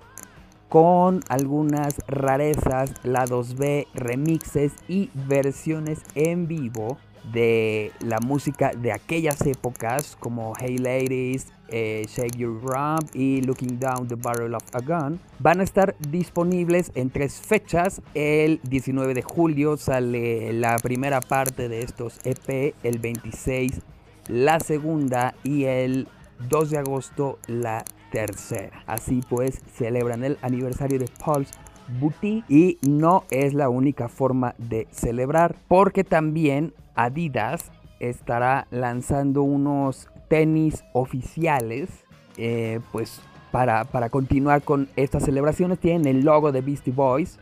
con 0.68 1.20
algunas 1.28 1.96
rarezas, 2.06 2.92
lados 3.02 3.56
B, 3.56 3.86
remixes 3.94 4.72
y 4.86 5.10
versiones 5.14 6.00
en 6.14 6.46
vivo 6.46 6.98
de 7.32 7.92
la 8.00 8.18
música 8.20 8.72
de 8.76 8.92
aquellas 8.92 9.40
épocas 9.46 10.16
como 10.20 10.54
Hey 10.58 10.78
Ladies, 10.78 11.48
eh, 11.68 12.06
Shake 12.08 12.36
Your 12.36 12.60
Rump 12.62 13.14
y 13.14 13.42
Looking 13.42 13.78
Down 13.78 14.08
the 14.08 14.14
Barrel 14.14 14.54
of 14.54 14.64
a 14.72 14.80
Gun 14.80 15.20
van 15.38 15.60
a 15.60 15.64
estar 15.64 15.94
disponibles 16.10 16.90
en 16.94 17.10
tres 17.10 17.40
fechas. 17.40 18.00
El 18.14 18.60
19 18.64 19.14
de 19.14 19.22
julio 19.22 19.76
sale 19.76 20.52
la 20.52 20.78
primera 20.78 21.20
parte 21.20 21.68
de 21.68 21.82
estos 21.82 22.20
EP, 22.24 22.74
el 22.82 22.98
26 22.98 23.82
la 24.28 24.60
segunda 24.60 25.34
y 25.42 25.64
el 25.64 26.06
2 26.48 26.70
de 26.70 26.78
agosto 26.78 27.38
la 27.46 27.84
tercera. 28.12 28.82
Así 28.86 29.20
pues 29.28 29.60
celebran 29.74 30.22
el 30.22 30.38
aniversario 30.42 30.98
de 30.98 31.08
Pulse 31.24 31.52
Boutique 32.00 32.44
y 32.48 32.78
no 32.86 33.24
es 33.30 33.54
la 33.54 33.70
única 33.70 34.08
forma 34.08 34.54
de 34.58 34.86
celebrar 34.90 35.56
porque 35.68 36.04
también 36.04 36.74
Adidas 36.98 37.70
estará 38.00 38.66
lanzando 38.72 39.44
unos 39.44 40.08
tenis 40.26 40.84
oficiales, 40.92 41.88
eh, 42.36 42.80
pues 42.90 43.20
para, 43.52 43.84
para, 43.84 44.10
continuar 44.10 44.62
con 44.62 44.88
estas 44.96 45.22
celebraciones. 45.22 45.78
Tienen 45.78 46.06
el 46.06 46.24
logo 46.24 46.50
de 46.50 46.60
Beastie 46.60 46.92
Boys, 46.92 47.38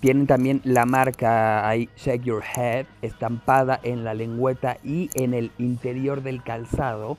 tienen 0.00 0.26
también 0.26 0.62
la 0.64 0.86
marca 0.86 1.68
ahí, 1.68 1.90
Shake 1.96 2.24
Your 2.24 2.42
Head, 2.42 2.86
estampada 3.02 3.78
en 3.82 4.04
la 4.04 4.14
lengüeta 4.14 4.78
y 4.82 5.10
en 5.14 5.34
el 5.34 5.52
interior 5.58 6.22
del 6.22 6.42
calzado. 6.42 7.18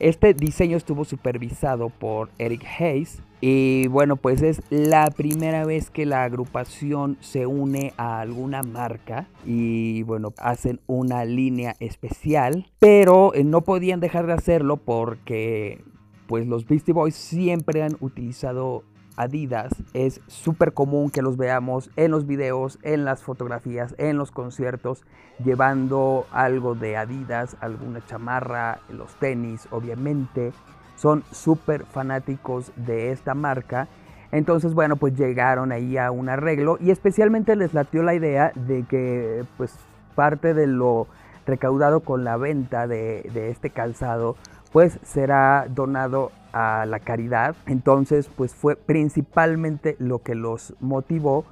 Este 0.00 0.34
diseño 0.34 0.76
estuvo 0.76 1.04
supervisado 1.04 1.90
por 1.90 2.30
Eric 2.38 2.64
Hayes, 2.78 3.22
y 3.40 3.86
bueno, 3.88 4.16
pues 4.16 4.42
es 4.42 4.60
la 4.68 5.06
primera 5.10 5.64
vez 5.64 5.90
que 5.90 6.04
la 6.04 6.24
agrupación 6.24 7.16
se 7.20 7.46
une 7.46 7.94
a 7.96 8.20
alguna 8.20 8.62
marca 8.62 9.28
y 9.46 10.02
bueno, 10.02 10.34
hacen 10.36 10.80
una 10.86 11.24
línea 11.24 11.74
especial, 11.80 12.66
pero 12.78 13.34
eh, 13.34 13.44
no 13.44 13.62
podían 13.62 14.00
dejar 14.00 14.26
de 14.26 14.34
hacerlo 14.34 14.76
porque 14.76 15.82
pues 16.26 16.46
los 16.46 16.66
Beastie 16.66 16.92
Boys 16.92 17.14
siempre 17.14 17.82
han 17.82 17.96
utilizado 18.00 18.84
Adidas. 19.20 19.72
Es 19.92 20.20
súper 20.26 20.72
común 20.72 21.10
que 21.10 21.22
los 21.22 21.36
veamos 21.36 21.90
en 21.96 22.10
los 22.10 22.26
videos, 22.26 22.78
en 22.82 23.04
las 23.04 23.22
fotografías, 23.22 23.94
en 23.98 24.16
los 24.16 24.30
conciertos, 24.30 25.04
llevando 25.44 26.26
algo 26.32 26.74
de 26.74 26.96
Adidas, 26.96 27.56
alguna 27.60 28.04
chamarra, 28.06 28.80
los 28.88 29.14
tenis, 29.16 29.68
obviamente 29.70 30.52
son 30.96 31.22
súper 31.32 31.84
fanáticos 31.84 32.72
de 32.76 33.10
esta 33.12 33.34
marca. 33.34 33.88
Entonces, 34.32 34.74
bueno, 34.74 34.96
pues 34.96 35.16
llegaron 35.16 35.72
ahí 35.72 35.96
a 35.98 36.10
un 36.10 36.28
arreglo 36.28 36.78
y 36.80 36.90
especialmente 36.90 37.56
les 37.56 37.74
latió 37.74 38.02
la 38.02 38.14
idea 38.14 38.52
de 38.54 38.84
que 38.84 39.44
pues 39.56 39.74
parte 40.14 40.54
de 40.54 40.66
lo 40.66 41.06
recaudado 41.46 42.00
con 42.00 42.24
la 42.24 42.36
venta 42.36 42.86
de, 42.86 43.28
de 43.34 43.50
este 43.50 43.70
calzado 43.70 44.36
pues 44.72 44.98
será 45.02 45.66
donado 45.68 46.30
a 46.52 46.86
la 46.86 47.00
caridad. 47.00 47.56
Entonces, 47.66 48.28
pues 48.36 48.54
fue 48.54 48.76
principalmente 48.76 49.96
lo 49.98 50.20
que 50.20 50.34
los 50.34 50.74
motivó 50.80 51.44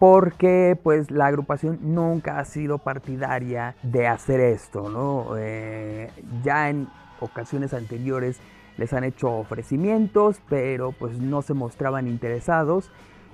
porque 0.00 0.78
pues 0.82 1.10
la 1.10 1.26
agrupación 1.26 1.78
nunca 1.82 2.38
ha 2.38 2.44
sido 2.46 2.78
partidaria 2.78 3.76
de 3.82 4.06
hacer 4.06 4.40
esto, 4.40 4.88
¿no? 4.88 5.36
Eh, 5.36 6.10
ya 6.42 6.70
en 6.70 6.88
ocasiones 7.20 7.74
anteriores 7.74 8.40
les 8.78 8.94
han 8.94 9.04
hecho 9.04 9.30
ofrecimientos, 9.30 10.40
pero 10.48 10.92
pues 10.92 11.20
no 11.20 11.42
se 11.42 11.52
mostraban 11.52 12.08
interesados. 12.08 12.90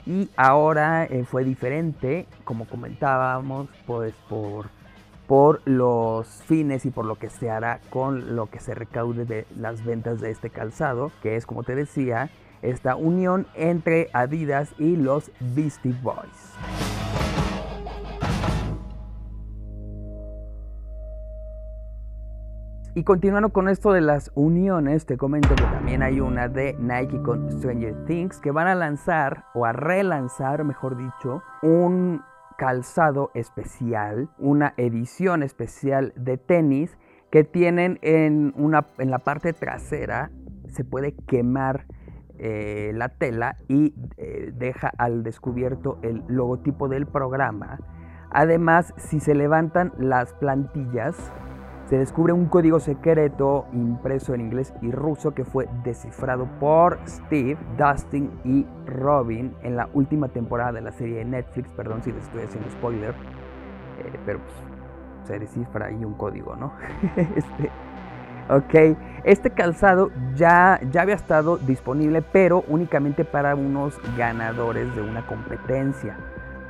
Y 0.07 0.29
ahora 0.37 1.05
eh, 1.05 1.25
fue 1.25 1.45
diferente, 1.45 2.27
como 2.43 2.67
comentábamos, 2.67 3.69
pues 3.87 4.13
por, 4.29 4.67
por 5.27 5.61
los 5.65 6.27
fines 6.45 6.87
y 6.87 6.91
por 6.91 7.05
lo 7.05 7.17
que 7.17 7.31
se 7.31 7.51
hará 7.51 7.81
con 7.91 8.37
lo 8.37 8.47
que 8.47 8.61
se 8.61 8.75
recaude 8.75 9.25
de 9.25 9.47
las 9.59 9.85
ventas 9.85 10.21
de 10.21 10.31
este 10.31 10.51
calzado, 10.51 11.11
que 11.23 11.37
es 11.37 11.47
como 11.47 11.63
te 11.63 11.75
decía, 11.75 12.31
esta 12.63 12.97
unión 12.97 13.47
entre 13.55 14.09
Adidas 14.13 14.75
y 14.79 14.97
los 14.97 15.31
Beastie 15.41 15.95
Boys. 16.03 16.55
Y 22.97 23.05
continuando 23.05 23.51
con 23.51 23.69
esto 23.69 23.93
de 23.93 24.01
las 24.01 24.31
uniones, 24.35 25.05
te 25.05 25.19
comento 25.19 25.55
que 25.55 25.65
también 25.65 26.03
hay 26.03 26.19
una 26.19 26.49
de 26.49 26.75
Nike 26.79 27.21
con 27.21 27.53
Stranger 27.53 28.07
Things 28.07 28.41
que 28.41 28.51
van 28.51 28.69
a 28.69 28.75
lanzar 28.75 29.45
o 29.53 29.67
a 29.67 29.75
relanzar, 29.75 30.65
mejor 30.65 30.97
dicho, 30.97 31.43
un 31.61 32.23
calzado 32.57 33.31
especial, 33.35 34.31
una 34.39 34.75
edición 34.77 35.43
especial 35.43 36.13
de 36.17 36.39
tenis 36.39 36.97
que 37.31 37.45
tienen 37.45 37.99
en, 38.03 38.53
una, 38.57 38.87
en 38.99 39.11
la 39.11 39.19
parte 39.19 39.53
trasera, 39.53 40.31
se 40.69 40.85
puede 40.85 41.15
quemar 41.27 41.87
eh, 42.39 42.93
la 42.95 43.09
tela 43.09 43.57
y 43.69 43.95
eh, 44.19 44.53
deja 44.55 44.93
al 44.99 45.23
descubierto 45.23 45.99
el 46.03 46.23
logotipo 46.29 46.89
del 46.89 47.07
programa. 47.07 47.79
Además, 48.31 48.93
si 48.99 49.21
se 49.21 49.35
levantan 49.35 49.93
las 49.99 50.35
plantillas, 50.35 51.33
se 51.89 51.97
descubre 51.97 52.33
un 52.33 52.47
código 52.47 52.81
secreto 52.81 53.67
impreso 53.73 54.35
en 54.35 54.41
inglés 54.41 54.75
y 54.83 54.91
ruso 54.91 55.35
que 55.35 55.45
fue 55.45 55.69
descifrado 55.85 56.49
por 56.59 56.99
Steve, 57.07 57.57
Dustin 57.79 58.31
y 58.45 58.67
Robin 58.87 59.55
en 59.63 59.77
la 59.77 59.89
última 59.95 60.29
temporada 60.29 60.73
de 60.73 60.81
la 60.81 60.91
serie 60.91 61.19
de 61.19 61.25
Netflix. 61.25 61.71
Perdón 61.73 62.03
si 62.03 62.11
les 62.11 62.25
estoy 62.25 62.43
haciendo 62.43 62.69
spoiler, 62.71 63.11
eh, 63.11 64.19
pero 64.27 64.41
pues, 64.41 65.29
se 65.29 65.39
descifra 65.39 65.87
ahí 65.87 66.05
un 66.05 66.15
código, 66.15 66.57
¿no? 66.57 66.73
este, 67.17 67.71
ok, 68.49 68.99
este 69.23 69.51
calzado 69.51 70.11
ya, 70.35 70.81
ya 70.91 71.03
había 71.03 71.15
estado 71.15 71.57
disponible, 71.57 72.21
pero 72.21 72.65
únicamente 72.67 73.25
para 73.25 73.55
unos 73.55 73.97
ganadores 74.17 74.93
de 74.97 75.03
una 75.03 75.25
competencia 75.25 76.17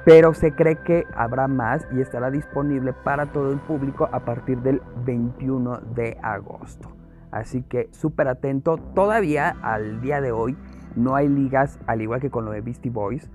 pero 0.06 0.34
se 0.34 0.52
cree 0.52 0.76
que 0.76 1.04
habrá 1.16 1.48
más 1.48 1.84
y 1.92 2.00
estará 2.00 2.30
disponible 2.30 2.92
para 2.92 3.26
todo 3.26 3.50
el 3.52 3.58
público 3.58 4.08
a 4.12 4.20
partir 4.20 4.58
del 4.58 4.80
21 5.04 5.80
de 5.96 6.16
agosto. 6.22 6.92
Así 7.32 7.62
que 7.64 7.88
súper 7.90 8.28
atento. 8.28 8.78
Todavía 8.78 9.56
al 9.62 10.00
día 10.00 10.20
de 10.20 10.30
hoy 10.30 10.56
no 10.94 11.16
hay 11.16 11.26
ligas, 11.26 11.80
al 11.88 12.02
igual 12.02 12.20
que 12.20 12.30
con 12.30 12.44
lo 12.44 12.52
de 12.52 12.60
Beastie 12.60 12.88
Boys, 12.88 13.28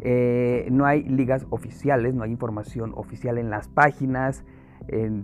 eh, 0.00 0.66
no 0.72 0.84
hay 0.84 1.04
ligas 1.04 1.46
oficiales, 1.50 2.12
no 2.12 2.24
hay 2.24 2.32
información 2.32 2.92
oficial 2.96 3.38
en 3.38 3.48
las 3.48 3.68
páginas. 3.68 4.44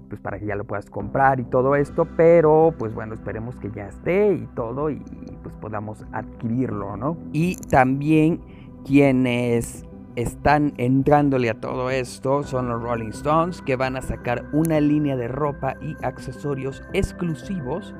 pues 0.09 0.21
para 0.21 0.39
que 0.39 0.47
ya 0.47 0.55
lo 0.55 0.65
puedas 0.65 0.89
comprar 0.89 1.41
y 1.41 1.45
todo 1.45 1.75
esto, 1.75 2.07
pero 2.17 2.73
pues 2.79 2.95
bueno, 2.95 3.15
esperemos 3.15 3.57
que 3.57 3.73
ya 3.73 3.89
esté 3.89 4.35
y 4.35 4.47
todo 4.55 4.91
y 4.91 5.03
pues 5.43 5.57
podamos 5.57 6.05
adquirirlo, 6.13 6.97
¿no? 6.97 7.17
Y 7.33 7.57
también 7.57 8.41
quienes 8.85 9.85
están 10.17 10.73
entrándole 10.79 11.51
a 11.51 11.61
todo 11.61 11.91
esto 11.91 12.43
son 12.43 12.71
los 12.71 12.83
Rolling 12.83 13.11
Stones 13.11 13.61
que 13.61 13.77
van 13.77 13.97
a 13.97 14.03
sacar 14.03 14.47
una 14.53 14.81
línea 14.81 15.15
de 15.15 15.29
ropa 15.29 15.77
y 15.83 15.95
accesorios 16.03 16.83
exclusivos, 16.95 17.95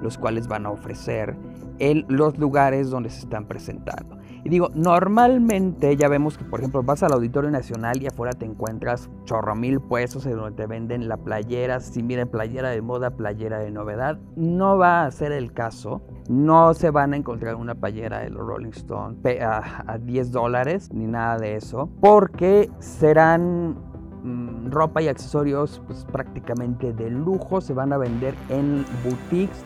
los 0.00 0.16
cuales 0.16 0.46
van 0.46 0.66
a 0.66 0.70
ofrecer 0.70 1.36
en 1.80 2.06
los 2.08 2.38
lugares 2.38 2.88
donde 2.88 3.10
se 3.10 3.20
están 3.20 3.46
presentando. 3.46 4.19
Y 4.44 4.48
digo, 4.48 4.70
normalmente 4.74 5.96
ya 5.96 6.08
vemos 6.08 6.38
que, 6.38 6.44
por 6.44 6.60
ejemplo, 6.60 6.82
vas 6.82 7.02
al 7.02 7.12
Auditorio 7.12 7.50
Nacional 7.50 8.02
y 8.02 8.06
afuera 8.06 8.32
te 8.32 8.46
encuentras 8.46 9.10
chorro 9.24 9.54
mil 9.54 9.80
puestos 9.80 10.24
en 10.26 10.36
donde 10.36 10.56
te 10.56 10.66
venden 10.66 11.08
la 11.08 11.18
playera, 11.18 11.80
si 11.80 12.02
miren 12.02 12.28
playera 12.28 12.70
de 12.70 12.80
moda, 12.80 13.10
playera 13.10 13.58
de 13.58 13.70
novedad. 13.70 14.18
No 14.36 14.78
va 14.78 15.04
a 15.04 15.10
ser 15.10 15.32
el 15.32 15.52
caso. 15.52 16.00
No 16.28 16.74
se 16.74 16.90
van 16.90 17.12
a 17.12 17.16
encontrar 17.16 17.56
una 17.56 17.74
playera 17.74 18.20
de 18.20 18.30
los 18.30 18.46
Rolling 18.46 18.70
Stones 18.70 19.18
a, 19.42 19.98
10 19.98 20.32
dólares 20.32 20.90
ni 20.92 21.06
nada 21.06 21.38
de 21.38 21.56
eso, 21.56 21.90
porque 22.00 22.70
serán 22.78 23.76
mm, 24.22 24.70
ropa 24.70 25.02
y 25.02 25.08
accesorios 25.08 25.82
pues, 25.86 26.06
prácticamente 26.10 26.92
de 26.92 27.10
lujo. 27.10 27.60
Se 27.60 27.74
van 27.74 27.92
a 27.92 27.98
vender 27.98 28.34
en 28.48 28.84
boutiques 29.04 29.64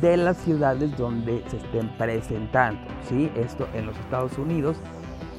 de 0.00 0.16
las 0.16 0.36
ciudades 0.38 0.96
donde 0.96 1.42
se 1.48 1.56
estén 1.58 1.88
presentando, 1.96 2.80
¿sí? 3.08 3.30
Esto 3.36 3.68
en 3.74 3.86
los 3.86 3.98
Estados 3.98 4.36
Unidos. 4.38 4.76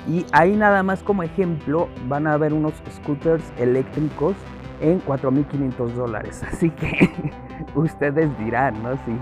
Y 0.07 0.25
ahí 0.31 0.55
nada 0.55 0.83
más 0.83 1.01
como 1.01 1.23
ejemplo 1.23 1.89
van 2.07 2.27
a 2.27 2.33
haber 2.33 2.53
unos 2.53 2.73
scooters 2.91 3.43
eléctricos 3.57 4.35
en 4.81 5.01
4.500 5.03 5.93
dólares. 5.93 6.43
Así 6.51 6.69
que 6.69 7.09
ustedes 7.75 8.37
dirán, 8.37 8.81
¿no? 8.83 8.93
Si, 9.05 9.17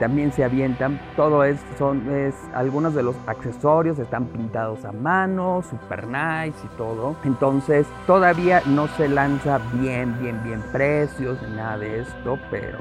también 0.00 0.32
se 0.32 0.42
avientan, 0.42 1.00
todo 1.14 1.44
es, 1.44 1.60
son, 1.78 2.10
es, 2.10 2.34
algunos 2.54 2.92
de 2.92 3.04
los 3.04 3.14
accesorios 3.28 4.00
están 4.00 4.24
pintados 4.24 4.84
a 4.84 4.90
mano, 4.90 5.62
super 5.62 6.08
nice 6.08 6.58
y 6.64 6.76
todo. 6.76 7.14
Entonces 7.22 7.86
todavía 8.04 8.62
no 8.66 8.88
se 8.88 9.08
lanza 9.08 9.60
bien, 9.74 10.18
bien, 10.20 10.42
bien 10.42 10.60
precios 10.72 11.40
ni 11.40 11.54
nada 11.54 11.78
de 11.78 12.00
esto, 12.00 12.36
pero 12.50 12.78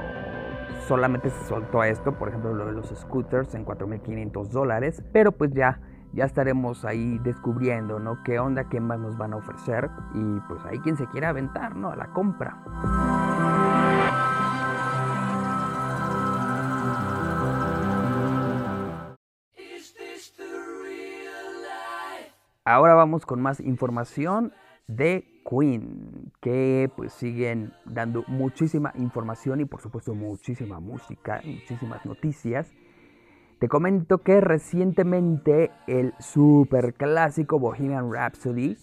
solamente 0.87 1.29
se 1.29 1.45
soltó 1.45 1.83
esto, 1.83 2.13
por 2.13 2.29
ejemplo, 2.29 2.53
lo 2.53 2.67
de 2.67 2.73
los 2.73 2.89
scooters 2.89 3.55
en 3.55 3.65
4.500 3.65 4.49
dólares, 4.49 5.03
pero 5.11 5.31
pues 5.31 5.51
ya, 5.53 5.79
ya 6.13 6.25
estaremos 6.25 6.85
ahí 6.85 7.19
descubriendo, 7.19 7.99
¿no? 7.99 8.23
¿Qué 8.23 8.39
onda, 8.39 8.69
qué 8.69 8.79
más 8.79 8.99
nos 8.99 9.17
van 9.17 9.33
a 9.33 9.37
ofrecer? 9.37 9.89
Y 10.13 10.39
pues 10.47 10.63
ahí 10.65 10.79
quien 10.79 10.97
se 10.97 11.07
quiera 11.07 11.29
aventar, 11.29 11.75
¿no? 11.75 11.89
A 11.91 11.95
la 11.95 12.07
compra. 12.07 12.57
Ahora 22.67 22.95
vamos 22.95 23.27
con 23.27 23.41
más 23.43 23.59
información 23.59 24.51
de 24.87 25.25
Queen, 25.49 26.31
que 26.41 26.89
pues 26.95 27.13
siguen 27.13 27.73
dando 27.85 28.23
muchísima 28.27 28.91
información 28.95 29.61
y 29.61 29.65
por 29.65 29.81
supuesto 29.81 30.15
muchísima 30.15 30.79
música, 30.79 31.41
muchísimas 31.43 32.05
noticias. 32.05 32.71
Te 33.59 33.69
comento 33.69 34.17
que 34.19 34.41
recientemente 34.41 35.71
el 35.87 36.13
super 36.19 36.93
clásico 36.93 37.59
Bohemian 37.59 38.11
Rhapsody 38.11 38.75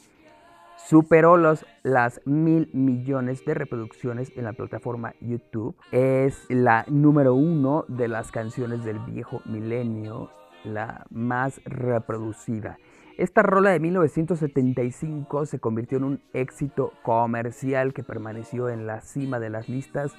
superó 0.76 1.36
los, 1.36 1.66
las 1.82 2.20
mil 2.24 2.70
millones 2.72 3.44
de 3.44 3.54
reproducciones 3.54 4.32
en 4.36 4.44
la 4.44 4.52
plataforma 4.52 5.14
YouTube. 5.20 5.76
Es 5.90 6.46
la 6.48 6.84
número 6.88 7.34
uno 7.34 7.84
de 7.88 8.08
las 8.08 8.32
canciones 8.32 8.84
del 8.84 8.98
viejo 9.00 9.42
milenio, 9.44 10.30
la 10.64 11.06
más 11.10 11.60
reproducida. 11.64 12.78
Esta 13.18 13.42
rola 13.42 13.70
de 13.70 13.80
1975 13.80 15.46
se 15.46 15.58
convirtió 15.58 15.98
en 15.98 16.04
un 16.04 16.22
éxito 16.32 16.92
comercial 17.02 17.92
que 17.92 18.02
permaneció 18.02 18.70
en 18.70 18.86
la 18.86 19.02
cima 19.02 19.38
de 19.38 19.50
las 19.50 19.68
listas 19.68 20.12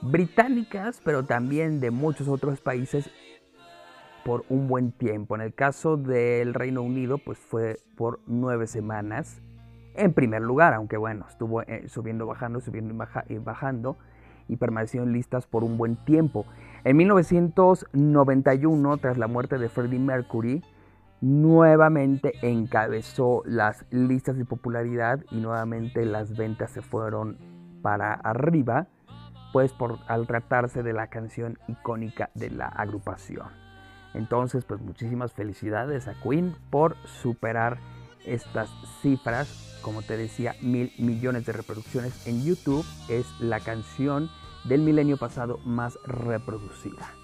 británicas, 0.00 1.02
pero 1.04 1.24
también 1.24 1.80
de 1.80 1.90
muchos 1.90 2.28
otros 2.28 2.60
países 2.60 3.10
por 4.24 4.44
un 4.48 4.68
buen 4.68 4.92
tiempo. 4.92 5.34
En 5.34 5.42
el 5.42 5.54
caso 5.54 5.96
del 5.96 6.54
Reino 6.54 6.82
Unido, 6.82 7.18
pues 7.18 7.38
fue 7.38 7.78
por 7.96 8.20
nueve 8.26 8.66
semanas 8.66 9.42
en 9.94 10.14
primer 10.14 10.40
lugar, 10.40 10.72
aunque 10.72 10.96
bueno, 10.96 11.26
estuvo 11.28 11.62
eh, 11.62 11.88
subiendo, 11.88 12.26
bajando, 12.26 12.60
subiendo 12.60 12.94
y 13.28 13.38
bajando 13.38 13.98
y 14.48 14.56
permaneció 14.56 15.02
en 15.02 15.12
listas 15.12 15.46
por 15.46 15.62
un 15.62 15.76
buen 15.76 15.96
tiempo. 16.04 16.46
En 16.84 16.96
1991, 16.96 18.96
tras 18.98 19.18
la 19.18 19.26
muerte 19.26 19.58
de 19.58 19.68
Freddie 19.68 19.98
Mercury, 19.98 20.62
nuevamente 21.20 22.32
encabezó 22.42 23.42
las 23.44 23.84
listas 23.90 24.36
de 24.36 24.44
popularidad 24.44 25.20
y 25.30 25.36
nuevamente 25.36 26.04
las 26.04 26.36
ventas 26.36 26.70
se 26.70 26.82
fueron 26.82 27.38
para 27.82 28.14
arriba, 28.14 28.86
pues 29.52 29.72
por 29.72 29.98
al 30.06 30.26
tratarse 30.26 30.82
de 30.82 30.92
la 30.92 31.08
canción 31.08 31.58
icónica 31.68 32.30
de 32.34 32.50
la 32.50 32.66
agrupación. 32.66 33.48
Entonces, 34.14 34.64
pues 34.64 34.80
muchísimas 34.80 35.32
felicidades 35.32 36.08
a 36.08 36.14
Queen 36.20 36.54
por 36.70 36.96
superar 37.06 37.78
estas 38.24 38.70
cifras, 39.02 39.78
como 39.82 40.02
te 40.02 40.16
decía, 40.16 40.54
mil 40.62 40.92
millones 40.98 41.46
de 41.46 41.52
reproducciones 41.52 42.26
en 42.26 42.42
YouTube, 42.42 42.84
es 43.08 43.26
la 43.40 43.60
canción 43.60 44.28
del 44.64 44.82
milenio 44.82 45.16
pasado 45.16 45.58
más 45.64 45.98
reproducida. 46.04 47.19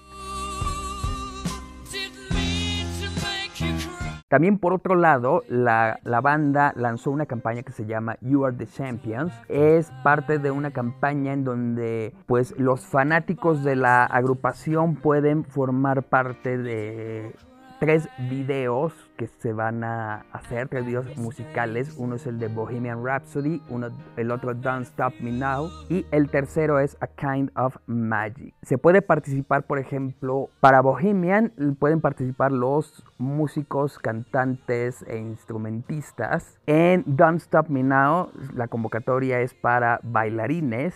También 4.27 4.59
por 4.59 4.73
otro 4.73 4.95
lado, 4.95 5.43
la, 5.47 5.99
la, 6.03 6.19
banda 6.19 6.73
lanzó 6.75 7.11
una 7.11 7.27
campaña 7.27 7.63
que 7.63 7.71
se 7.71 7.85
llama 7.85 8.17
You 8.19 8.45
Are 8.45 8.55
the 8.55 8.67
Champions. 8.67 9.33
Es 9.47 9.89
parte 10.03 10.37
de 10.37 10.51
una 10.51 10.71
campaña 10.71 11.31
en 11.31 11.45
donde 11.45 12.13
pues 12.25 12.53
los 12.57 12.85
fanáticos 12.85 13.63
de 13.63 13.77
la 13.77 14.03
agrupación 14.03 14.95
pueden 14.95 15.45
formar 15.45 16.03
parte 16.03 16.57
de 16.57 17.33
tres 17.79 18.09
videos 18.29 18.93
que 19.17 19.27
se 19.27 19.53
van 19.53 19.83
a 19.83 20.25
hacer, 20.31 20.67
tres 20.67 20.85
videos 20.85 21.17
musicales. 21.17 21.95
Uno 21.97 22.15
es 22.15 22.25
el 22.25 22.39
de 22.39 22.47
Bohemian 22.47 23.03
Rhapsody, 23.03 23.61
uno, 23.69 23.89
el 24.15 24.31
otro 24.31 24.53
Don't 24.53 24.85
Stop 24.85 25.13
Me 25.19 25.31
Now 25.31 25.69
y 25.89 26.05
el 26.11 26.29
tercero 26.29 26.79
es 26.79 26.97
A 27.01 27.07
Kind 27.07 27.51
of 27.55 27.77
Magic. 27.85 28.53
Se 28.61 28.77
puede 28.77 29.01
participar, 29.01 29.63
por 29.63 29.79
ejemplo, 29.79 30.49
para 30.59 30.81
Bohemian 30.81 31.53
pueden 31.79 32.01
participar 32.01 32.51
los 32.51 33.03
músicos, 33.17 33.99
cantantes 33.99 35.03
e 35.07 35.17
instrumentistas. 35.17 36.59
En 36.65 37.03
Don't 37.05 37.41
Stop 37.41 37.69
Me 37.69 37.83
Now 37.83 38.31
la 38.53 38.67
convocatoria 38.67 39.41
es 39.41 39.53
para 39.53 39.99
bailarines 40.03 40.95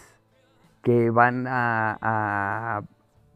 que 0.81 1.11
van 1.11 1.45
a 1.47 2.81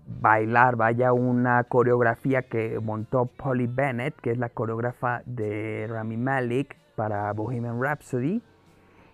bailar, 0.08 0.76
vaya 0.76 1.14
una 1.14 1.64
coreografía 1.64 2.44
que 2.44 2.80
montó 2.80 3.26
Polly 3.26 3.68
Bennett, 3.68 4.16
que 4.22 4.32
es 4.32 4.38
la 4.38 4.50
coreógrafa 4.50 5.22
de 5.26 5.88
Rami 5.90 6.18
Malek 6.18 6.78
para 6.96 7.32
Bohemian 7.34 7.82
Rhapsody. 7.82 8.42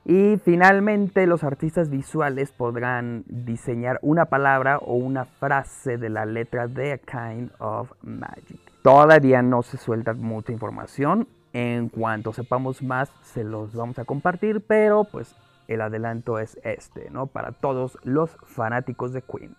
Y 0.04 0.38
finalmente 0.44 1.28
los 1.28 1.44
artistas 1.44 1.90
visuales 1.90 2.52
podrán 2.52 3.24
diseñar 3.28 4.00
una 4.02 4.26
palabra 4.26 4.80
o 4.80 4.96
una 4.96 5.26
frase 5.26 5.98
de 5.98 6.10
la 6.10 6.26
letra 6.26 6.68
de 6.68 6.94
A 6.94 6.98
Kind 6.98 7.52
of 7.60 7.92
Magic. 8.02 8.60
Todavía 8.82 9.44
no 9.44 9.62
se 9.62 9.78
suelta 9.78 10.14
mucha 10.14 10.52
información. 10.52 11.28
En 11.54 11.90
cuanto 11.90 12.34
sepamos 12.34 12.82
más 12.82 13.12
se 13.22 13.44
los 13.44 13.76
vamos 13.76 14.00
a 14.00 14.06
compartir, 14.06 14.64
pero 14.66 15.04
pues 15.04 15.36
el 15.68 15.82
adelanto 15.82 16.40
es 16.40 16.58
este, 16.64 17.10
¿no? 17.12 17.28
Para 17.28 17.52
todos 17.52 18.00
los 18.04 18.36
fanáticos 18.46 19.14
de 19.14 19.22
Queen. 19.22 19.56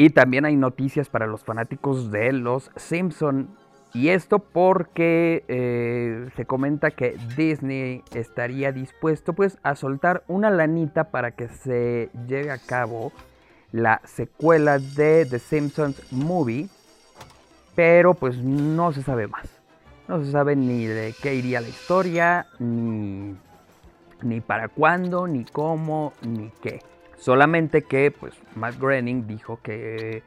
Y 0.00 0.10
también 0.10 0.44
hay 0.44 0.54
noticias 0.54 1.08
para 1.08 1.26
los 1.26 1.42
fanáticos 1.42 2.12
de 2.12 2.32
los 2.32 2.70
Simpson. 2.76 3.48
Y 3.92 4.10
esto 4.10 4.38
porque 4.38 5.44
eh, 5.48 6.28
se 6.36 6.44
comenta 6.44 6.92
que 6.92 7.16
Disney 7.36 8.04
estaría 8.14 8.70
dispuesto 8.70 9.32
pues 9.32 9.58
a 9.64 9.74
soltar 9.74 10.22
una 10.28 10.50
lanita 10.50 11.10
para 11.10 11.32
que 11.32 11.48
se 11.48 12.10
lleve 12.28 12.52
a 12.52 12.58
cabo 12.58 13.10
la 13.72 14.00
secuela 14.04 14.78
de 14.78 15.26
The 15.26 15.40
Simpsons 15.40 16.12
Movie. 16.12 16.68
Pero 17.74 18.14
pues 18.14 18.36
no 18.38 18.92
se 18.92 19.02
sabe 19.02 19.26
más. 19.26 19.57
No 20.08 20.24
se 20.24 20.32
sabe 20.32 20.56
ni 20.56 20.86
de 20.86 21.14
qué 21.22 21.34
iría 21.34 21.60
la 21.60 21.68
historia, 21.68 22.46
ni, 22.58 23.36
ni 24.22 24.40
para 24.40 24.68
cuándo, 24.68 25.28
ni 25.28 25.44
cómo, 25.44 26.14
ni 26.22 26.50
qué. 26.62 26.80
Solamente 27.18 27.82
que 27.82 28.10
pues 28.10 28.32
Matt 28.54 28.78
Groening 28.80 29.26
dijo 29.26 29.60
que 29.62 30.22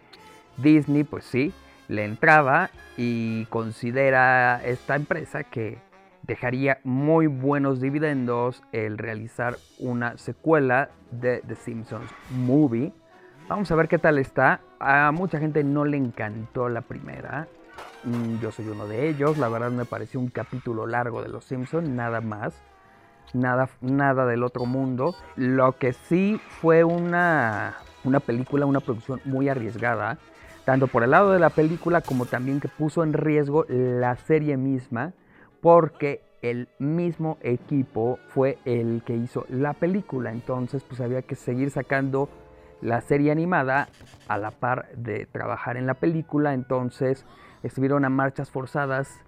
Disney 0.57 1.03
pues 1.03 1.25
sí 1.25 1.51
le 1.87 2.05
entraba 2.05 2.69
y 2.95 3.45
considera 3.45 4.61
esta 4.63 4.95
empresa 4.95 5.43
que 5.43 5.79
dejaría 6.23 6.79
muy 6.83 7.25
buenos 7.25 7.81
dividendos 7.81 8.61
el 8.71 8.99
realizar 8.99 9.57
una 9.79 10.17
secuela 10.17 10.91
de 11.09 11.41
The 11.47 11.55
Simpsons 11.55 12.11
Movie. 12.29 12.93
Vamos 13.47 13.71
a 13.71 13.75
ver 13.75 13.87
qué 13.87 13.97
tal 13.97 14.19
está. 14.19 14.61
A 14.79 15.11
mucha 15.11 15.39
gente 15.39 15.63
no 15.63 15.85
le 15.85 15.97
encantó 15.97 16.69
la 16.69 16.81
primera. 16.81 17.47
Mm, 18.03 18.39
yo 18.39 18.51
soy 18.51 18.67
uno 18.67 18.87
de 18.87 19.09
ellos. 19.09 19.37
La 19.37 19.49
verdad 19.49 19.71
me 19.71 19.85
pareció 19.85 20.19
un 20.19 20.29
capítulo 20.29 20.87
largo 20.87 21.21
de 21.21 21.29
Los 21.29 21.45
Simpsons, 21.45 21.87
nada 21.87 22.21
más 22.21 22.61
nada, 23.33 23.69
nada 23.81 24.25
del 24.25 24.43
otro 24.43 24.65
mundo. 24.65 25.15
Lo 25.35 25.77
que 25.77 25.93
sí 25.93 26.39
fue 26.61 26.83
una, 26.83 27.77
una 28.03 28.19
película, 28.19 28.65
una 28.65 28.79
producción 28.79 29.21
muy 29.25 29.49
arriesgada, 29.49 30.17
tanto 30.65 30.87
por 30.87 31.03
el 31.03 31.11
lado 31.11 31.31
de 31.31 31.39
la 31.39 31.49
película 31.49 32.01
como 32.01 32.25
también 32.25 32.59
que 32.59 32.67
puso 32.67 33.03
en 33.03 33.13
riesgo 33.13 33.65
la 33.67 34.15
serie 34.15 34.57
misma, 34.57 35.13
porque 35.61 36.23
el 36.41 36.69
mismo 36.79 37.37
equipo 37.41 38.17
fue 38.29 38.57
el 38.65 39.03
que 39.05 39.15
hizo 39.15 39.45
la 39.49 39.73
película. 39.73 40.31
Entonces, 40.31 40.83
pues 40.83 41.01
había 41.01 41.21
que 41.21 41.35
seguir 41.35 41.71
sacando 41.71 42.29
la 42.81 43.01
serie 43.01 43.31
animada 43.31 43.89
a 44.27 44.39
la 44.39 44.49
par 44.49 44.89
de 44.95 45.27
trabajar 45.27 45.77
en 45.77 45.85
la 45.85 45.93
película. 45.93 46.55
Entonces, 46.55 47.25
estuvieron 47.63 48.05
a 48.05 48.09
marchas 48.09 48.49
forzadas. 48.49 49.19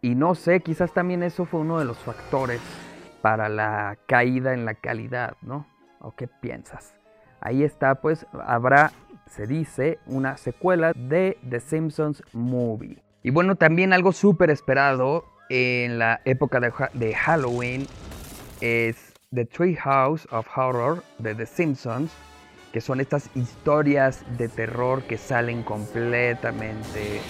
Y 0.00 0.14
no 0.14 0.34
sé, 0.34 0.60
quizás 0.60 0.92
también 0.92 1.22
eso 1.22 1.44
fue 1.44 1.60
uno 1.60 1.78
de 1.78 1.84
los 1.84 1.98
factores 1.98 2.60
para 3.20 3.48
la 3.48 3.96
caída 4.06 4.52
en 4.52 4.64
la 4.64 4.74
calidad, 4.74 5.36
¿no? 5.42 5.66
¿O 6.00 6.14
qué 6.14 6.26
piensas? 6.26 6.94
Ahí 7.40 7.62
está, 7.62 7.96
pues 7.96 8.26
habrá, 8.44 8.92
se 9.26 9.46
dice, 9.46 9.98
una 10.06 10.36
secuela 10.36 10.92
de 10.94 11.38
The 11.48 11.60
Simpsons 11.60 12.22
Movie. 12.32 13.02
Y 13.22 13.30
bueno, 13.30 13.54
también 13.54 13.92
algo 13.92 14.12
súper 14.12 14.50
esperado 14.50 15.24
en 15.48 15.98
la 15.98 16.20
época 16.24 16.60
de, 16.60 17.14
Halloween 17.14 17.86
es 18.60 19.12
The 19.32 19.44
Tree 19.44 19.76
House 19.76 20.26
of 20.30 20.46
Horror 20.56 21.04
de 21.18 21.34
The 21.34 21.46
Simpsons, 21.46 22.12
que 22.72 22.80
son 22.80 23.00
estas 23.00 23.28
historias 23.36 24.24
de 24.38 24.48
terror 24.48 25.02
que 25.02 25.18
salen 25.18 25.62
completamente 25.62 27.20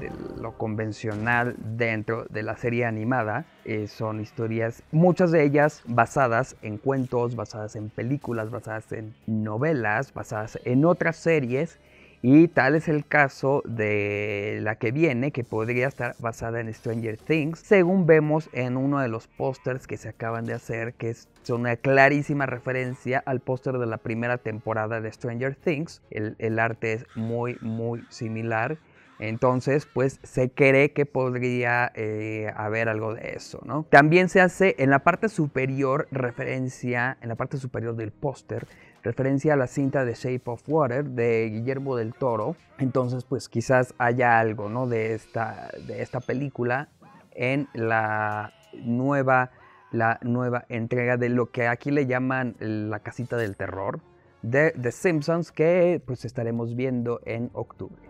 de 0.00 0.10
lo 0.40 0.52
convencional 0.52 1.54
dentro 1.58 2.24
de 2.30 2.42
la 2.42 2.56
serie 2.56 2.84
animada. 2.84 3.44
Eh, 3.64 3.86
son 3.88 4.20
historias, 4.20 4.82
muchas 4.92 5.30
de 5.30 5.44
ellas 5.44 5.82
basadas 5.86 6.56
en 6.62 6.78
cuentos, 6.78 7.36
basadas 7.36 7.76
en 7.76 7.90
películas, 7.90 8.50
basadas 8.50 8.92
en 8.92 9.14
novelas, 9.26 10.12
basadas 10.14 10.58
en 10.64 10.84
otras 10.84 11.16
series. 11.16 11.78
Y 12.20 12.48
tal 12.48 12.74
es 12.74 12.88
el 12.88 13.06
caso 13.06 13.62
de 13.64 14.58
la 14.62 14.74
que 14.74 14.90
viene, 14.90 15.30
que 15.30 15.44
podría 15.44 15.86
estar 15.86 16.16
basada 16.18 16.60
en 16.60 16.72
Stranger 16.74 17.16
Things, 17.16 17.60
según 17.60 18.06
vemos 18.06 18.50
en 18.52 18.76
uno 18.76 18.98
de 18.98 19.08
los 19.08 19.28
pósters 19.28 19.86
que 19.86 19.96
se 19.96 20.08
acaban 20.08 20.44
de 20.44 20.54
hacer, 20.54 20.94
que 20.94 21.10
es 21.10 21.28
una 21.48 21.76
clarísima 21.76 22.46
referencia 22.46 23.22
al 23.24 23.40
póster 23.40 23.78
de 23.78 23.86
la 23.86 23.98
primera 23.98 24.38
temporada 24.38 25.00
de 25.00 25.12
Stranger 25.12 25.54
Things. 25.54 26.02
El, 26.10 26.58
arte 26.58 26.94
es 26.94 27.06
muy, 27.14 27.56
muy 27.60 28.04
similar. 28.08 28.78
Entonces, 29.20 29.86
pues 29.86 30.20
se 30.22 30.50
cree 30.50 30.92
que 30.92 31.04
podría 31.04 31.90
eh, 31.94 32.52
haber 32.56 32.88
algo 32.88 33.14
de 33.14 33.32
eso, 33.34 33.60
¿no? 33.64 33.84
También 33.90 34.28
se 34.28 34.40
hace 34.40 34.76
en 34.78 34.90
la 34.90 35.00
parte 35.00 35.28
superior 35.28 36.06
referencia, 36.12 37.18
en 37.20 37.28
la 37.28 37.34
parte 37.34 37.56
superior 37.56 37.96
del 37.96 38.12
póster, 38.12 38.68
referencia 39.02 39.54
a 39.54 39.56
la 39.56 39.66
cinta 39.66 40.04
de 40.04 40.14
Shape 40.14 40.42
of 40.46 40.62
Water 40.68 41.04
de 41.04 41.50
Guillermo 41.50 41.96
del 41.96 42.14
Toro. 42.14 42.56
Entonces, 42.78 43.24
pues 43.24 43.48
quizás 43.48 43.94
haya 43.98 44.38
algo, 44.38 44.68
¿no? 44.68 44.86
De 44.86 45.14
esta, 45.14 45.70
de 45.86 46.02
esta 46.02 46.20
película 46.20 46.88
en 47.32 47.68
la 47.74 48.52
nueva, 48.74 49.50
la 49.92 50.18
nueva 50.22 50.64
entrega 50.68 51.16
de 51.16 51.28
lo 51.28 51.50
que 51.50 51.68
aquí 51.68 51.90
le 51.90 52.06
llaman 52.06 52.56
la 52.58 53.00
casita 53.00 53.36
del 53.36 53.56
terror 53.56 54.00
de 54.42 54.72
The 54.72 54.92
Simpsons 54.92 55.52
que 55.52 56.02
pues 56.04 56.24
estaremos 56.24 56.74
viendo 56.76 57.20
en 57.24 57.50
octubre. 57.52 58.07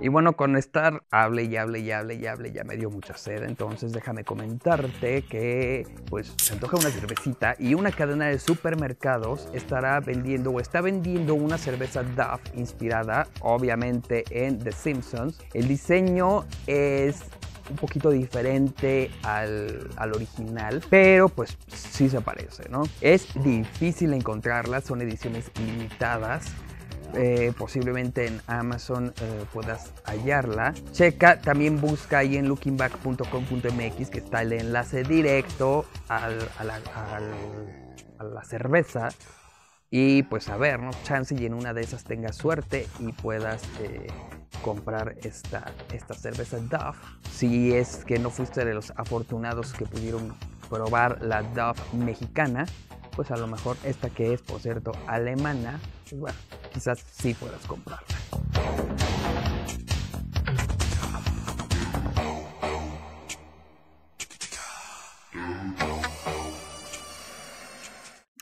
Y 0.00 0.08
bueno, 0.08 0.34
con 0.34 0.56
estar 0.56 1.02
hable 1.10 1.44
y 1.44 1.56
hable 1.56 1.80
y 1.80 1.90
hable 1.90 2.14
y 2.14 2.26
hable 2.26 2.52
ya 2.52 2.62
me 2.62 2.76
dio 2.76 2.88
mucha 2.88 3.16
sed, 3.16 3.42
entonces 3.42 3.92
déjame 3.92 4.22
comentarte 4.22 5.22
que 5.22 5.86
pues 6.08 6.34
se 6.40 6.52
antoja 6.52 6.76
una 6.76 6.90
cervecita 6.90 7.56
y 7.58 7.74
una 7.74 7.90
cadena 7.90 8.26
de 8.26 8.38
supermercados 8.38 9.48
estará 9.52 9.98
vendiendo 9.98 10.50
o 10.52 10.60
está 10.60 10.80
vendiendo 10.80 11.34
una 11.34 11.58
cerveza 11.58 12.04
Duff 12.04 12.40
inspirada 12.54 13.26
obviamente 13.40 14.24
en 14.30 14.60
The 14.60 14.70
Simpsons. 14.70 15.38
El 15.52 15.66
diseño 15.66 16.44
es 16.68 17.22
un 17.68 17.76
poquito 17.76 18.10
diferente 18.10 19.10
al, 19.22 19.90
al, 19.96 20.12
original, 20.14 20.82
pero 20.88 21.28
pues 21.28 21.58
sí 21.66 22.08
se 22.08 22.20
parece, 22.20 22.68
¿no? 22.70 22.82
Es 23.00 23.28
difícil 23.42 24.12
encontrarlas, 24.14 24.84
son 24.84 25.02
ediciones 25.02 25.50
limitadas. 25.58 26.46
Eh, 27.14 27.52
posiblemente 27.56 28.26
en 28.26 28.42
Amazon 28.46 29.14
eh, 29.20 29.44
puedas 29.52 29.92
hallarla. 30.04 30.74
Checa, 30.92 31.40
también 31.40 31.80
busca 31.80 32.18
ahí 32.18 32.36
en 32.36 32.48
lookingback.com.mx 32.48 34.10
que 34.10 34.18
está 34.18 34.42
el 34.42 34.52
enlace 34.52 35.04
directo 35.04 35.86
a, 36.08 36.28
la, 36.28 36.44
cerveza 38.44 39.08
Y 39.90 40.22
pues 40.24 40.48
a 40.48 40.58
ver, 40.58 40.80
¿no? 40.80 40.90
Chance 41.02 41.34
y 41.38 41.46
en 41.46 41.54
una 41.54 41.72
de 41.72 41.80
esas 41.80 42.04
tengas 42.04 42.36
suerte 42.36 42.86
y 43.00 43.12
puedas 43.12 43.62
eh, 43.80 44.08
comprar 44.62 45.16
esta, 45.22 45.72
esta 45.92 46.14
cerveza 46.14 46.58
Duff. 46.58 46.96
Si 47.32 47.72
es 47.72 48.04
que 48.04 48.18
no 48.18 48.28
fuiste 48.28 48.66
de 48.66 48.74
los 48.74 48.92
afortunados 48.96 49.72
que 49.72 49.86
pudieron 49.86 50.34
probar 50.68 51.22
la 51.22 51.42
Duff 51.42 51.94
mexicana, 51.94 52.66
pues 53.16 53.30
a 53.30 53.36
lo 53.36 53.46
mejor 53.46 53.76
esta 53.82 54.10
que 54.10 54.32
es, 54.32 54.42
por 54.42 54.60
cierto, 54.60 54.92
alemana, 55.06 55.80
pues 56.08 56.34
quizás 56.78 57.04
sí 57.10 57.34
puedas 57.34 57.66
comprarla. 57.66 58.06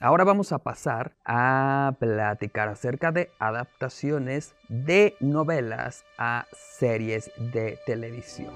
Ahora 0.03 0.25
vamos 0.25 0.53
a 0.53 0.59
pasar 0.59 1.16
a 1.25 1.96
platicar 1.99 2.68
acerca 2.68 3.11
de 3.11 3.31
adaptaciones 3.38 4.55
de 4.68 5.16
novelas 5.20 6.05
a 6.18 6.44
series 6.53 7.31
de 7.38 7.79
televisión. 7.87 8.53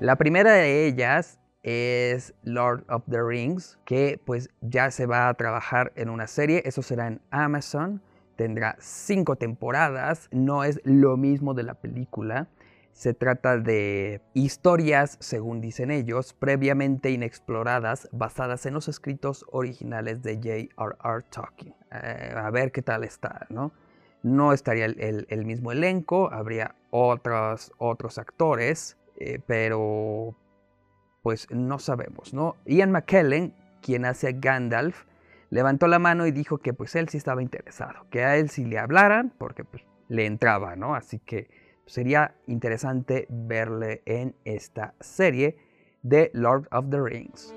La 0.00 0.16
primera 0.16 0.52
de 0.52 0.86
ellas 0.86 1.38
es 1.62 2.34
Lord 2.42 2.84
of 2.90 3.04
the 3.10 3.22
Rings, 3.22 3.78
que 3.86 4.20
pues 4.26 4.50
ya 4.60 4.90
se 4.90 5.06
va 5.06 5.30
a 5.30 5.34
trabajar 5.34 5.92
en 5.96 6.10
una 6.10 6.26
serie, 6.26 6.60
eso 6.66 6.82
será 6.82 7.06
en 7.06 7.22
Amazon, 7.30 8.02
tendrá 8.36 8.76
cinco 8.78 9.36
temporadas, 9.36 10.28
no 10.30 10.64
es 10.64 10.80
lo 10.84 11.16
mismo 11.16 11.54
de 11.54 11.62
la 11.62 11.74
película. 11.74 12.48
Se 12.92 13.12
trata 13.12 13.58
de 13.58 14.22
historias, 14.32 15.18
según 15.20 15.60
dicen 15.60 15.90
ellos, 15.90 16.32
previamente 16.32 17.10
inexploradas, 17.10 18.08
basadas 18.12 18.64
en 18.64 18.74
los 18.74 18.88
escritos 18.88 19.44
originales 19.50 20.22
de 20.22 20.36
J.R.R. 20.36 21.24
Tolkien. 21.30 21.74
Eh, 21.92 22.32
a 22.34 22.50
ver 22.50 22.72
qué 22.72 22.80
tal 22.80 23.04
está, 23.04 23.46
¿no? 23.50 23.72
No 24.22 24.52
estaría 24.52 24.86
el, 24.86 25.44
mismo 25.44 25.72
elenco, 25.72 26.32
habría 26.32 26.74
otros, 26.90 27.72
otros 27.78 28.18
actores, 28.18 28.96
eh, 29.18 29.40
pero 29.46 30.34
pues 31.22 31.48
no 31.50 31.78
sabemos, 31.78 32.32
¿no? 32.32 32.56
Ian 32.64 32.92
McKellen, 32.92 33.54
quien 33.82 34.04
hace 34.04 34.28
a 34.28 34.32
Gandalf, 34.32 35.04
levantó 35.50 35.86
la 35.86 35.98
mano 35.98 36.26
y 36.26 36.32
dijo 36.32 36.58
que 36.58 36.72
pues 36.72 36.94
él 36.96 37.08
sí 37.08 37.16
estaba 37.16 37.42
interesado, 37.42 38.06
que 38.10 38.24
a 38.24 38.36
él 38.36 38.50
sí 38.50 38.64
le 38.64 38.78
hablaran, 38.78 39.32
porque 39.38 39.64
pues 39.64 39.84
le 40.08 40.26
entraba, 40.26 40.76
¿no? 40.76 40.94
Así 40.94 41.18
que 41.18 41.48
sería 41.86 42.34
interesante 42.46 43.26
verle 43.28 44.02
en 44.06 44.34
esta 44.44 44.94
serie 45.00 45.56
de 46.02 46.30
Lord 46.34 46.68
of 46.70 46.90
the 46.90 47.00
Rings. 47.00 47.54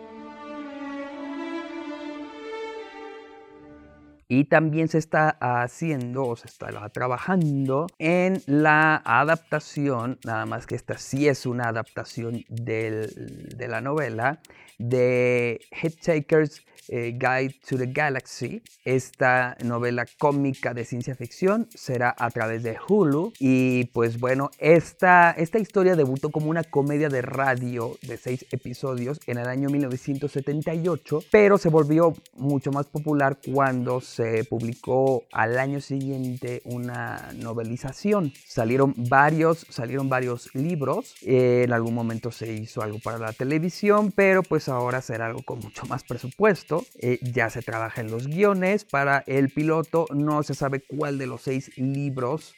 Y 4.32 4.44
también 4.44 4.90
se 4.90 5.00
está 5.00 5.38
haciendo, 5.42 6.24
o 6.24 6.36
se 6.36 6.46
está 6.46 6.68
trabajando 6.90 7.88
en 7.98 8.44
la 8.46 9.02
adaptación, 9.04 10.20
nada 10.24 10.46
más 10.46 10.68
que 10.68 10.76
esta 10.76 11.00
sí 11.00 11.28
es 11.28 11.48
una 11.48 11.70
adaptación 11.70 12.46
de 12.48 13.68
la 13.68 13.82
novela, 13.82 14.40
de 14.78 15.60
Hitchhiker's 15.82 16.64
eh, 16.92 17.12
Guide 17.20 17.56
to 17.68 17.78
the 17.78 17.88
Galaxy. 17.88 18.62
Esta 18.84 19.56
novela 19.64 20.06
cómica 20.18 20.74
de 20.74 20.86
ciencia 20.86 21.16
ficción 21.16 21.68
será 21.74 22.16
a 22.18 22.32
través 22.32 22.64
de 22.64 22.78
Hulu. 22.88 23.34
Y 23.40 23.86
pues 23.86 24.20
bueno, 24.20 24.50
esta, 24.58 25.32
esta 25.32 25.60
historia 25.60 25.96
debutó 25.96 26.32
como 26.32 26.50
una 26.50 26.64
comedia 26.64 27.10
de 27.10 27.22
radio 27.22 27.96
de 28.02 28.18
seis 28.18 28.46
episodios 28.52 29.20
en 29.28 29.38
el 29.38 29.48
año 29.48 29.70
1978, 29.70 31.24
pero 31.32 31.58
se 31.58 31.70
volvió 31.70 32.16
mucho 32.34 32.72
más 32.72 32.88
popular 32.88 33.38
cuando 33.54 34.02
se 34.02 34.19
publicó 34.50 35.26
al 35.32 35.58
año 35.58 35.82
siguiente 35.82 36.62
una 36.66 37.32
novelización. 37.36 38.34
Salieron 38.46 38.94
varios, 38.98 39.66
salieron 39.70 40.10
varios 40.10 40.54
libros. 40.54 41.16
en 41.22 41.72
algún 41.74 41.94
momento 41.94 42.32
se 42.32 42.52
hizo 42.54 42.82
algo 42.82 43.00
para 43.00 43.18
la 43.18 43.34
televisión, 43.34 44.12
pero 44.12 44.44
pues 44.44 44.70
ahora 44.70 45.02
será 45.02 45.28
algo 45.28 45.44
con 45.44 45.60
mucho 45.60 45.86
más 45.86 46.04
presupuesto. 46.04 46.86
Eh, 47.00 47.20
ya 47.22 47.50
se 47.50 47.62
trabaja 47.62 48.02
en 48.02 48.12
los 48.12 48.28
guiones 48.28 48.86
para 48.86 49.24
el 49.28 49.50
piloto. 49.50 50.06
No 50.14 50.44
se 50.44 50.54
sabe 50.54 50.82
cuál 50.82 51.18
de 51.18 51.28
los 51.28 51.42
seis 51.42 51.72
libros 51.78 52.56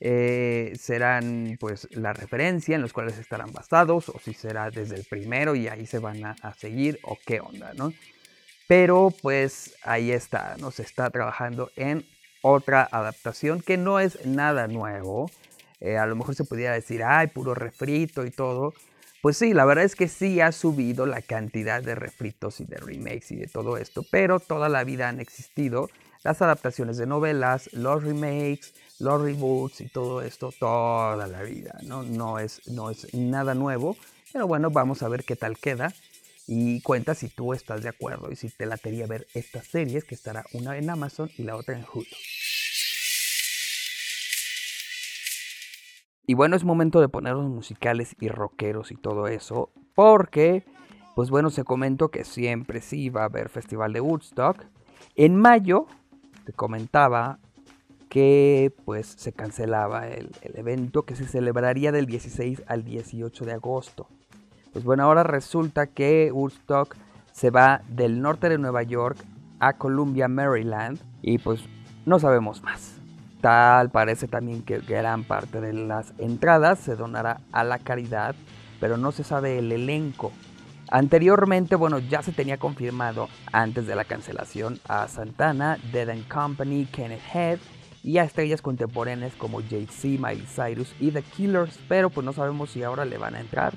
eh, 0.00 0.72
serán 0.76 1.56
pues 1.60 1.88
la 1.92 2.12
referencia 2.12 2.74
en 2.74 2.82
los 2.82 2.92
cuales 2.92 3.18
estarán 3.18 3.52
basados 3.52 4.08
o 4.08 4.18
si 4.18 4.34
será 4.34 4.70
desde 4.70 4.96
el 4.96 5.04
primero 5.04 5.54
y 5.54 5.68
ahí 5.68 5.86
se 5.86 6.00
van 6.00 6.24
a, 6.24 6.54
seguir 6.54 6.98
o 7.04 7.16
qué 7.24 7.40
onda, 7.40 7.72
¿no? 7.74 7.92
Pero 8.72 9.12
pues 9.20 9.74
ahí 9.82 10.12
está, 10.12 10.56
¿no? 10.58 10.70
Se 10.70 10.80
está 10.80 11.10
trabajando 11.10 11.70
en 11.76 12.06
otra 12.40 12.88
adaptación 12.90 13.60
que 13.60 13.76
no 13.76 14.00
es 14.00 14.24
nada 14.24 14.66
nuevo. 14.66 15.30
Eh, 15.80 15.98
a 15.98 16.06
lo 16.06 16.16
mejor 16.16 16.34
se 16.34 16.44
podría 16.44 16.72
decir, 16.72 17.02
ay, 17.04 17.26
puro 17.26 17.54
refrito 17.54 18.24
y 18.24 18.30
todo. 18.30 18.72
Pues 19.20 19.36
sí, 19.36 19.52
la 19.52 19.66
verdad 19.66 19.84
es 19.84 19.94
que 19.94 20.08
sí 20.08 20.40
ha 20.40 20.52
subido 20.52 21.04
la 21.04 21.20
cantidad 21.20 21.82
de 21.82 21.94
refritos 21.94 22.60
y 22.60 22.64
de 22.64 22.78
remakes 22.78 23.32
y 23.32 23.36
de 23.36 23.46
todo 23.46 23.76
esto, 23.76 24.06
pero 24.10 24.40
toda 24.40 24.70
la 24.70 24.84
vida 24.84 25.10
han 25.10 25.20
existido 25.20 25.90
las 26.24 26.40
adaptaciones 26.40 26.96
de 26.96 27.04
novelas, 27.04 27.70
los 27.74 28.02
remakes, 28.02 28.72
los 29.00 29.20
reboots 29.20 29.82
y 29.82 29.88
todo 29.88 30.22
esto 30.22 30.50
toda 30.58 31.26
la 31.26 31.42
vida, 31.42 31.78
¿no? 31.82 32.04
No 32.04 32.38
es, 32.38 32.66
no 32.68 32.88
es 32.88 33.12
nada 33.12 33.52
nuevo, 33.52 33.98
pero 34.32 34.46
bueno, 34.46 34.70
vamos 34.70 35.02
a 35.02 35.08
ver 35.08 35.24
qué 35.24 35.36
tal 35.36 35.58
queda 35.58 35.92
y 36.46 36.80
cuenta 36.82 37.14
si 37.14 37.28
tú 37.28 37.52
estás 37.52 37.82
de 37.82 37.88
acuerdo 37.88 38.30
y 38.30 38.36
si 38.36 38.48
te 38.50 38.66
latería 38.66 39.06
ver 39.06 39.26
estas 39.34 39.66
series 39.66 40.04
que 40.04 40.14
estará 40.14 40.44
una 40.52 40.76
en 40.76 40.90
Amazon 40.90 41.30
y 41.36 41.44
la 41.44 41.56
otra 41.56 41.76
en 41.76 41.84
Hulu. 41.84 42.06
Y 46.24 46.34
bueno, 46.34 46.56
es 46.56 46.64
momento 46.64 47.00
de 47.00 47.08
poner 47.08 47.34
los 47.34 47.48
musicales 47.48 48.14
y 48.20 48.28
rockeros 48.28 48.92
y 48.92 48.96
todo 48.96 49.26
eso, 49.26 49.70
porque, 49.94 50.64
pues 51.16 51.30
bueno, 51.30 51.50
se 51.50 51.64
comentó 51.64 52.10
que 52.10 52.24
siempre 52.24 52.80
sí 52.80 53.10
va 53.10 53.22
a 53.22 53.26
haber 53.26 53.48
Festival 53.48 53.92
de 53.92 54.00
Woodstock. 54.00 54.64
En 55.16 55.36
mayo, 55.36 55.86
te 56.44 56.52
comentaba 56.52 57.38
que 58.08 58.72
pues 58.84 59.06
se 59.06 59.32
cancelaba 59.32 60.08
el, 60.08 60.30
el, 60.42 60.58
evento 60.58 61.04
que 61.04 61.16
se 61.16 61.26
celebraría 61.26 61.92
del 61.92 62.06
16 62.06 62.62
al 62.66 62.84
18 62.84 63.44
de 63.44 63.52
agosto. 63.52 64.06
Pues 64.72 64.84
bueno, 64.86 65.02
ahora 65.02 65.22
resulta 65.22 65.86
que 65.86 66.30
Woodstock 66.32 66.96
se 67.32 67.50
va 67.50 67.82
del 67.88 68.22
norte 68.22 68.48
de 68.48 68.56
Nueva 68.56 68.82
York 68.82 69.18
a 69.60 69.74
Columbia, 69.74 70.28
Maryland, 70.28 70.98
y 71.20 71.38
pues 71.38 71.60
no 72.06 72.18
sabemos 72.18 72.62
más. 72.62 72.96
Tal 73.42 73.90
parece 73.90 74.28
también 74.28 74.62
que 74.62 74.78
gran 74.78 75.24
parte 75.24 75.60
de 75.60 75.74
las 75.74 76.14
entradas 76.16 76.78
se 76.78 76.96
donará 76.96 77.40
a 77.52 77.64
la 77.64 77.78
caridad, 77.80 78.34
pero 78.80 78.96
no 78.96 79.12
se 79.12 79.24
sabe 79.24 79.58
el 79.58 79.70
elenco. 79.72 80.32
Anteriormente, 80.90 81.74
bueno, 81.76 81.98
ya 81.98 82.22
se 82.22 82.32
tenía 82.32 82.56
confirmado 82.56 83.28
antes 83.52 83.86
de 83.86 83.94
la 83.94 84.04
cancelación 84.04 84.78
a 84.88 85.06
Santana, 85.08 85.78
Dead 85.92 86.08
and 86.08 86.26
Company, 86.28 86.86
Kenneth 86.86 87.22
Head 87.34 87.58
y 88.02 88.18
a 88.18 88.24
estrellas 88.24 88.62
contemporáneas 88.62 89.34
como 89.34 89.60
Jay-Z, 89.60 90.26
Miley 90.26 90.46
Cyrus 90.46 90.94
y 90.98 91.10
The 91.10 91.22
Killers, 91.22 91.78
pero 91.88 92.08
pues 92.08 92.24
no 92.24 92.32
sabemos 92.32 92.70
si 92.70 92.82
ahora 92.82 93.04
le 93.04 93.18
van 93.18 93.34
a 93.34 93.40
entrar 93.40 93.74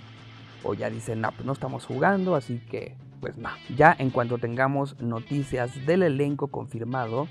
o 0.66 0.74
ya 0.74 0.90
dicen, 0.90 1.22
no, 1.22 1.32
pues 1.32 1.46
no 1.46 1.54
estamos 1.54 1.86
jugando, 1.86 2.36
así 2.36 2.60
que 2.70 2.96
pues 3.22 3.38
no. 3.38 3.50
Ya 3.76 3.96
en 3.98 4.10
cuanto 4.10 4.38
tengamos 4.38 5.00
noticias 5.00 5.86
del 5.86 6.04
elenco 6.04 6.48
confirmado, 6.48 7.28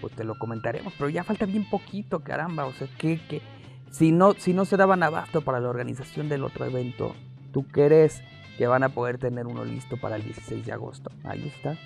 pues 0.00 0.14
te 0.14 0.24
lo 0.24 0.38
comentaremos. 0.38 0.92
Pero 0.98 1.10
ya 1.10 1.24
falta 1.24 1.46
bien 1.46 1.68
poquito, 1.68 2.20
caramba. 2.20 2.66
O 2.66 2.72
sea, 2.72 2.88
que, 2.98 3.20
que 3.28 3.42
si, 3.90 4.10
no, 4.12 4.32
si 4.34 4.52
no 4.52 4.64
se 4.64 4.76
daban 4.76 5.02
abasto 5.02 5.42
para 5.42 5.60
la 5.60 5.68
organización 5.68 6.28
del 6.28 6.44
otro 6.44 6.64
evento, 6.64 7.14
¿tú 7.52 7.66
crees 7.68 8.22
que 8.58 8.66
van 8.66 8.82
a 8.82 8.90
poder 8.90 9.18
tener 9.18 9.46
uno 9.46 9.64
listo 9.64 9.96
para 9.96 10.16
el 10.16 10.24
16 10.24 10.66
de 10.66 10.72
agosto? 10.72 11.10
Ahí 11.24 11.46
está. 11.46 11.78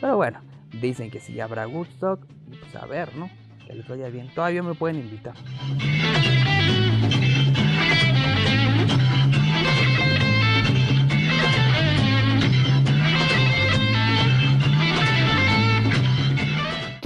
Pero 0.00 0.16
bueno, 0.16 0.40
dicen 0.80 1.10
que 1.10 1.20
si 1.20 1.34
ya 1.34 1.44
habrá 1.44 1.68
Woodstock, 1.68 2.26
pues 2.48 2.76
a 2.76 2.86
ver, 2.86 3.14
¿no? 3.16 3.30
Que 3.66 3.74
les 3.74 3.86
vaya 3.86 4.08
bien. 4.08 4.28
Todavía 4.34 4.62
me 4.62 4.74
pueden 4.74 4.98
invitar. 4.98 5.34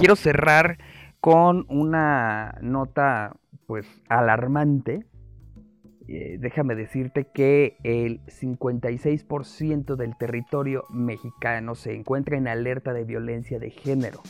Quiero 0.05 0.15
cerrar 0.15 0.77
con 1.19 1.65
una 1.67 2.59
nota 2.61 3.37
pues 3.65 3.87
alarmante. 4.07 5.07
Eh, 6.07 6.37
déjame 6.39 6.75
decirte 6.75 7.31
que 7.33 7.77
el 7.81 8.23
56% 8.27 9.95
del 9.95 10.15
territorio 10.15 10.83
mexicano 10.91 11.73
se 11.73 11.95
encuentra 11.95 12.37
en 12.37 12.47
alerta 12.47 12.93
de 12.93 13.03
violencia 13.03 13.57
de 13.57 13.71
género. 13.71 14.21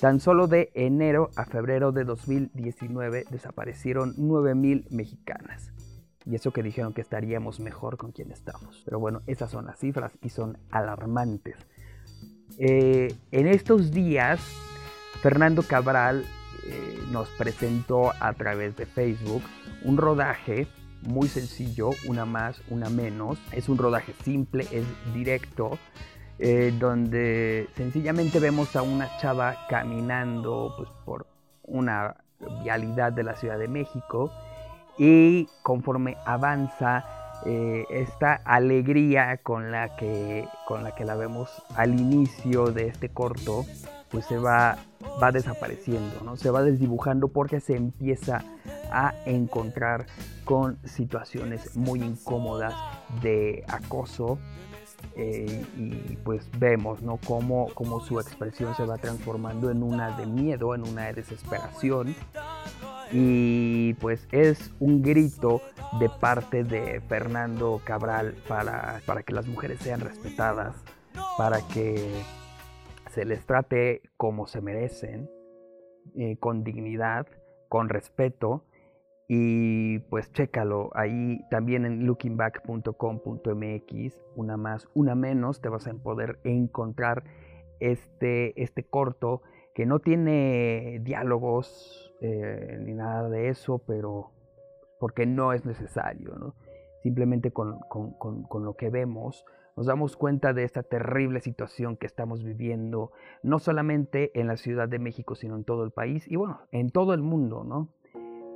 Tan 0.00 0.18
solo 0.18 0.46
de 0.46 0.70
enero 0.72 1.28
a 1.36 1.44
febrero 1.44 1.92
de 1.92 2.04
2019 2.04 3.24
desaparecieron 3.30 4.14
9.000 4.16 4.90
mexicanas. 4.90 5.74
Y 6.24 6.36
eso 6.36 6.52
que 6.52 6.62
dijeron 6.62 6.94
que 6.94 7.02
estaríamos 7.02 7.60
mejor 7.60 7.98
con 7.98 8.12
quien 8.12 8.30
estamos. 8.32 8.80
Pero 8.86 8.98
bueno, 8.98 9.20
esas 9.26 9.50
son 9.50 9.66
las 9.66 9.78
cifras 9.78 10.16
y 10.22 10.30
son 10.30 10.56
alarmantes. 10.70 11.56
Eh, 12.56 13.14
en 13.30 13.46
estos 13.46 13.92
días 13.92 14.40
Fernando 15.22 15.62
Cabral 15.62 16.24
eh, 16.66 16.98
nos 17.10 17.28
presentó 17.30 18.12
a 18.20 18.32
través 18.34 18.76
de 18.76 18.86
Facebook 18.86 19.42
un 19.84 19.96
rodaje 19.96 20.68
muy 21.02 21.28
sencillo, 21.28 21.90
una 22.06 22.24
más, 22.24 22.60
una 22.68 22.88
menos. 22.88 23.38
Es 23.52 23.68
un 23.68 23.78
rodaje 23.78 24.14
simple, 24.24 24.66
es 24.70 24.84
directo, 25.14 25.78
eh, 26.38 26.72
donde 26.78 27.68
sencillamente 27.76 28.38
vemos 28.38 28.76
a 28.76 28.82
una 28.82 29.16
chava 29.18 29.66
caminando 29.68 30.74
pues, 30.76 30.88
por 31.04 31.26
una 31.64 32.16
vialidad 32.62 33.12
de 33.12 33.24
la 33.24 33.34
Ciudad 33.36 33.58
de 33.58 33.68
México 33.68 34.30
y 34.98 35.48
conforme 35.62 36.16
avanza 36.26 37.04
eh, 37.44 37.86
esta 37.90 38.34
alegría 38.44 39.38
con 39.38 39.70
la, 39.70 39.96
que, 39.96 40.46
con 40.66 40.84
la 40.84 40.94
que 40.94 41.04
la 41.04 41.14
vemos 41.14 41.50
al 41.76 41.98
inicio 41.98 42.72
de 42.72 42.88
este 42.88 43.08
corto, 43.08 43.64
pues 44.10 44.26
se 44.26 44.38
va, 44.38 44.78
va 45.22 45.32
desapareciendo, 45.32 46.20
¿no? 46.24 46.36
se 46.36 46.50
va 46.50 46.62
desdibujando 46.62 47.28
porque 47.28 47.60
se 47.60 47.76
empieza 47.76 48.44
a 48.90 49.14
encontrar 49.26 50.06
con 50.44 50.78
situaciones 50.84 51.76
muy 51.76 52.00
incómodas 52.02 52.74
de 53.22 53.64
acoso 53.68 54.38
eh, 55.14 55.64
y 55.76 56.16
pues 56.16 56.48
vemos 56.58 57.02
¿no? 57.02 57.18
cómo, 57.26 57.68
cómo 57.74 58.00
su 58.00 58.18
expresión 58.18 58.74
se 58.74 58.84
va 58.84 58.96
transformando 58.96 59.70
en 59.70 59.82
una 59.82 60.16
de 60.16 60.26
miedo, 60.26 60.74
en 60.74 60.82
una 60.82 61.06
de 61.06 61.14
desesperación 61.14 62.14
y 63.12 63.94
pues 63.94 64.26
es 64.32 64.70
un 64.80 65.02
grito 65.02 65.62
de 65.98 66.08
parte 66.08 66.64
de 66.64 67.00
Fernando 67.08 67.80
Cabral 67.84 68.34
para, 68.46 69.00
para 69.06 69.22
que 69.22 69.32
las 69.32 69.46
mujeres 69.46 69.80
sean 69.80 70.00
respetadas, 70.00 70.74
para 71.36 71.60
que 71.62 72.22
se 73.08 73.24
les 73.24 73.44
trate 73.46 74.02
como 74.16 74.46
se 74.46 74.60
merecen, 74.60 75.28
eh, 76.16 76.36
con 76.38 76.62
dignidad, 76.64 77.26
con 77.68 77.88
respeto. 77.88 78.64
Y 79.30 79.98
pues 80.10 80.32
chécalo 80.32 80.90
ahí 80.94 81.38
también 81.50 81.84
en 81.84 82.06
lookingback.com.mx, 82.06 84.24
una 84.36 84.56
más, 84.56 84.88
una 84.94 85.14
menos, 85.14 85.60
te 85.60 85.68
vas 85.68 85.86
a 85.86 85.92
poder 85.92 86.38
encontrar 86.44 87.24
este, 87.78 88.62
este 88.62 88.84
corto 88.84 89.42
que 89.74 89.84
no 89.86 89.98
tiene 90.00 91.00
diálogos 91.04 92.08
eh, 92.20 92.78
ni 92.80 92.94
nada 92.94 93.28
de 93.28 93.48
eso, 93.48 93.78
pero 93.86 94.32
porque 94.98 95.24
no 95.24 95.52
es 95.52 95.64
necesario. 95.64 96.54
Simplemente 97.02 97.52
con, 97.52 97.78
con, 97.78 98.64
lo 98.64 98.74
que 98.74 98.90
vemos 98.90 99.44
nos 99.78 99.86
damos 99.86 100.16
cuenta 100.16 100.52
de 100.52 100.64
esta 100.64 100.82
terrible 100.82 101.40
situación 101.40 101.96
que 101.96 102.06
estamos 102.06 102.42
viviendo, 102.42 103.12
no 103.44 103.60
solamente 103.60 104.32
en 104.34 104.48
la 104.48 104.56
Ciudad 104.56 104.88
de 104.88 104.98
México, 104.98 105.36
sino 105.36 105.54
en 105.54 105.62
todo 105.62 105.84
el 105.84 105.92
país 105.92 106.26
y 106.26 106.34
bueno, 106.34 106.62
en 106.72 106.90
todo 106.90 107.14
el 107.14 107.22
mundo, 107.22 107.62
¿no? 107.62 107.86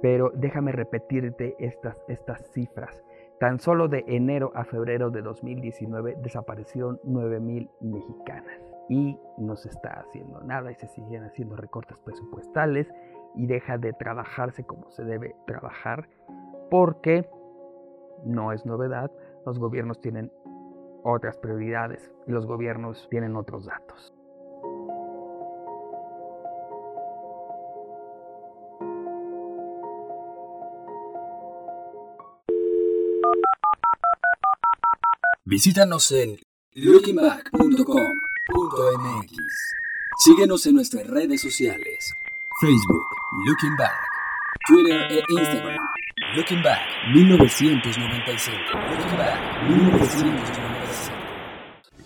Pero 0.02 0.32
déjame 0.34 0.72
repetirte 0.72 1.54
estas, 1.60 1.96
estas 2.08 2.50
cifras. 2.50 3.04
Tan 3.38 3.60
solo 3.60 3.86
de 3.86 4.04
enero 4.08 4.50
a 4.56 4.64
febrero 4.64 5.10
de 5.10 5.22
2019 5.22 6.16
desaparecieron 6.20 6.98
9.000 7.04 7.70
mexicanas 7.82 8.60
y 8.88 9.16
no 9.38 9.54
se 9.54 9.68
está 9.68 10.00
haciendo 10.00 10.40
nada 10.40 10.72
y 10.72 10.74
se 10.74 10.88
siguen 10.88 11.22
haciendo 11.22 11.54
recortes 11.54 12.00
presupuestales 12.00 12.92
y 13.36 13.46
deja 13.46 13.78
de 13.78 13.92
trabajarse 13.92 14.64
como 14.64 14.90
se 14.90 15.04
debe 15.04 15.36
trabajar 15.46 16.08
porque 16.68 17.30
no 18.24 18.50
es 18.50 18.66
novedad, 18.66 19.12
los 19.46 19.60
gobiernos 19.60 20.00
tienen 20.00 20.32
otras 21.04 21.36
prioridades 21.38 22.10
y 22.26 22.32
los 22.32 22.46
gobiernos 22.46 23.06
tienen 23.10 23.36
otros 23.36 23.66
datos. 23.66 24.12
Visítanos 35.44 36.10
en 36.12 36.38
lookingback.com 36.74 38.22
.mx. 38.48 39.36
Síguenos 40.18 40.66
en 40.66 40.74
nuestras 40.76 41.06
redes 41.06 41.40
sociales. 41.40 42.14
Facebook, 42.60 43.04
Looking 43.46 43.76
Back. 43.76 43.92
Twitter 44.68 45.00
e 45.10 45.22
Instagram. 45.28 45.78
Looking 46.36 46.62
Back 46.62 46.80
1995. 47.14 48.56
Looking 48.90 49.16
Back 49.16 49.68
1995. 49.68 50.71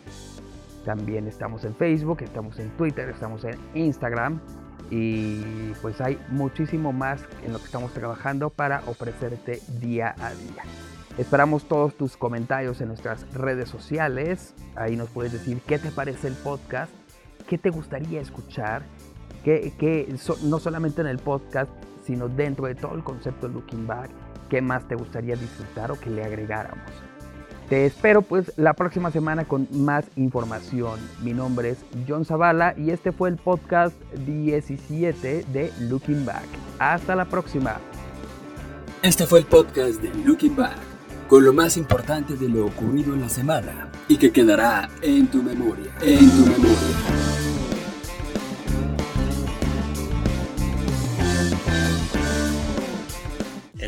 también 0.85 1.27
estamos 1.27 1.65
en 1.65 1.75
Facebook, 1.75 2.23
estamos 2.23 2.61
en 2.61 2.71
Twitter, 2.77 3.09
estamos 3.09 3.43
en 3.43 3.59
Instagram 3.75 4.39
y 4.91 5.73
pues 5.83 6.01
hay 6.01 6.19
muchísimo 6.29 6.93
más 6.93 7.23
en 7.45 7.53
lo 7.53 7.59
que 7.59 7.65
estamos 7.65 7.93
trabajando 7.93 8.51
para 8.51 8.83
ofrecerte 8.87 9.61
día 9.81 10.15
a 10.19 10.31
día. 10.31 10.63
Esperamos 11.19 11.67
todos 11.67 11.97
tus 11.97 12.17
comentarios 12.17 12.81
en 12.81 12.89
nuestras 12.89 13.27
redes 13.33 13.69
sociales, 13.69 14.55
ahí 14.75 14.97
nos 14.97 15.09
puedes 15.09 15.33
decir 15.33 15.61
qué 15.67 15.79
te 15.79 15.91
parece 15.91 16.29
el 16.29 16.35
podcast, 16.35 16.93
qué 17.49 17.57
te 17.57 17.71
gustaría 17.71 18.21
escuchar, 18.21 18.83
que, 19.45 20.15
no 20.43 20.59
solamente 20.59 21.01
en 21.01 21.07
el 21.07 21.19
podcast, 21.19 21.71
sino 22.05 22.29
dentro 22.29 22.67
de 22.67 22.75
todo 22.75 22.95
el 22.95 23.03
concepto 23.03 23.49
Looking 23.49 23.87
Back 23.87 24.11
qué 24.49 24.61
más 24.61 24.87
te 24.87 24.95
gustaría 24.95 25.37
disfrutar 25.37 25.91
o 25.91 25.99
que 25.99 26.11
le 26.11 26.25
agregáramos. 26.25 26.91
Te 27.69 27.85
espero 27.85 28.23
pues 28.23 28.53
la 28.57 28.75
próxima 28.75 29.11
semana 29.11 29.45
con 29.45 29.67
más 29.73 30.05
información. 30.15 31.01
Mi 31.23 31.33
nombre 31.33 31.71
es 31.71 31.79
John 32.07 32.25
Zavala 32.25 32.75
y 32.77 32.91
este 32.91 33.11
fue 33.11 33.29
el 33.29 33.37
podcast 33.37 33.97
17 34.25 35.47
de 35.53 35.73
Looking 35.81 36.25
Back. 36.25 36.47
Hasta 36.79 37.17
la 37.17 37.25
próxima. 37.25 37.81
Este 39.03 39.27
fue 39.27 39.41
el 39.41 39.47
podcast 39.47 40.01
de 40.01 40.15
Looking 40.25 40.55
Back, 40.55 40.77
con 41.29 41.45
lo 41.45 41.53
más 41.53 41.77
importante 41.77 42.37
de 42.37 42.49
lo 42.49 42.67
ocurrido 42.67 43.15
en 43.15 43.23
la 43.23 43.29
semana 43.29 43.91
y 44.07 44.17
que 44.17 44.31
quedará 44.31 44.89
en 45.03 45.27
tu 45.27 45.43
memoria. 45.43 45.91
En 46.03 46.31
tu 46.31 46.47
memoria. 46.47 47.16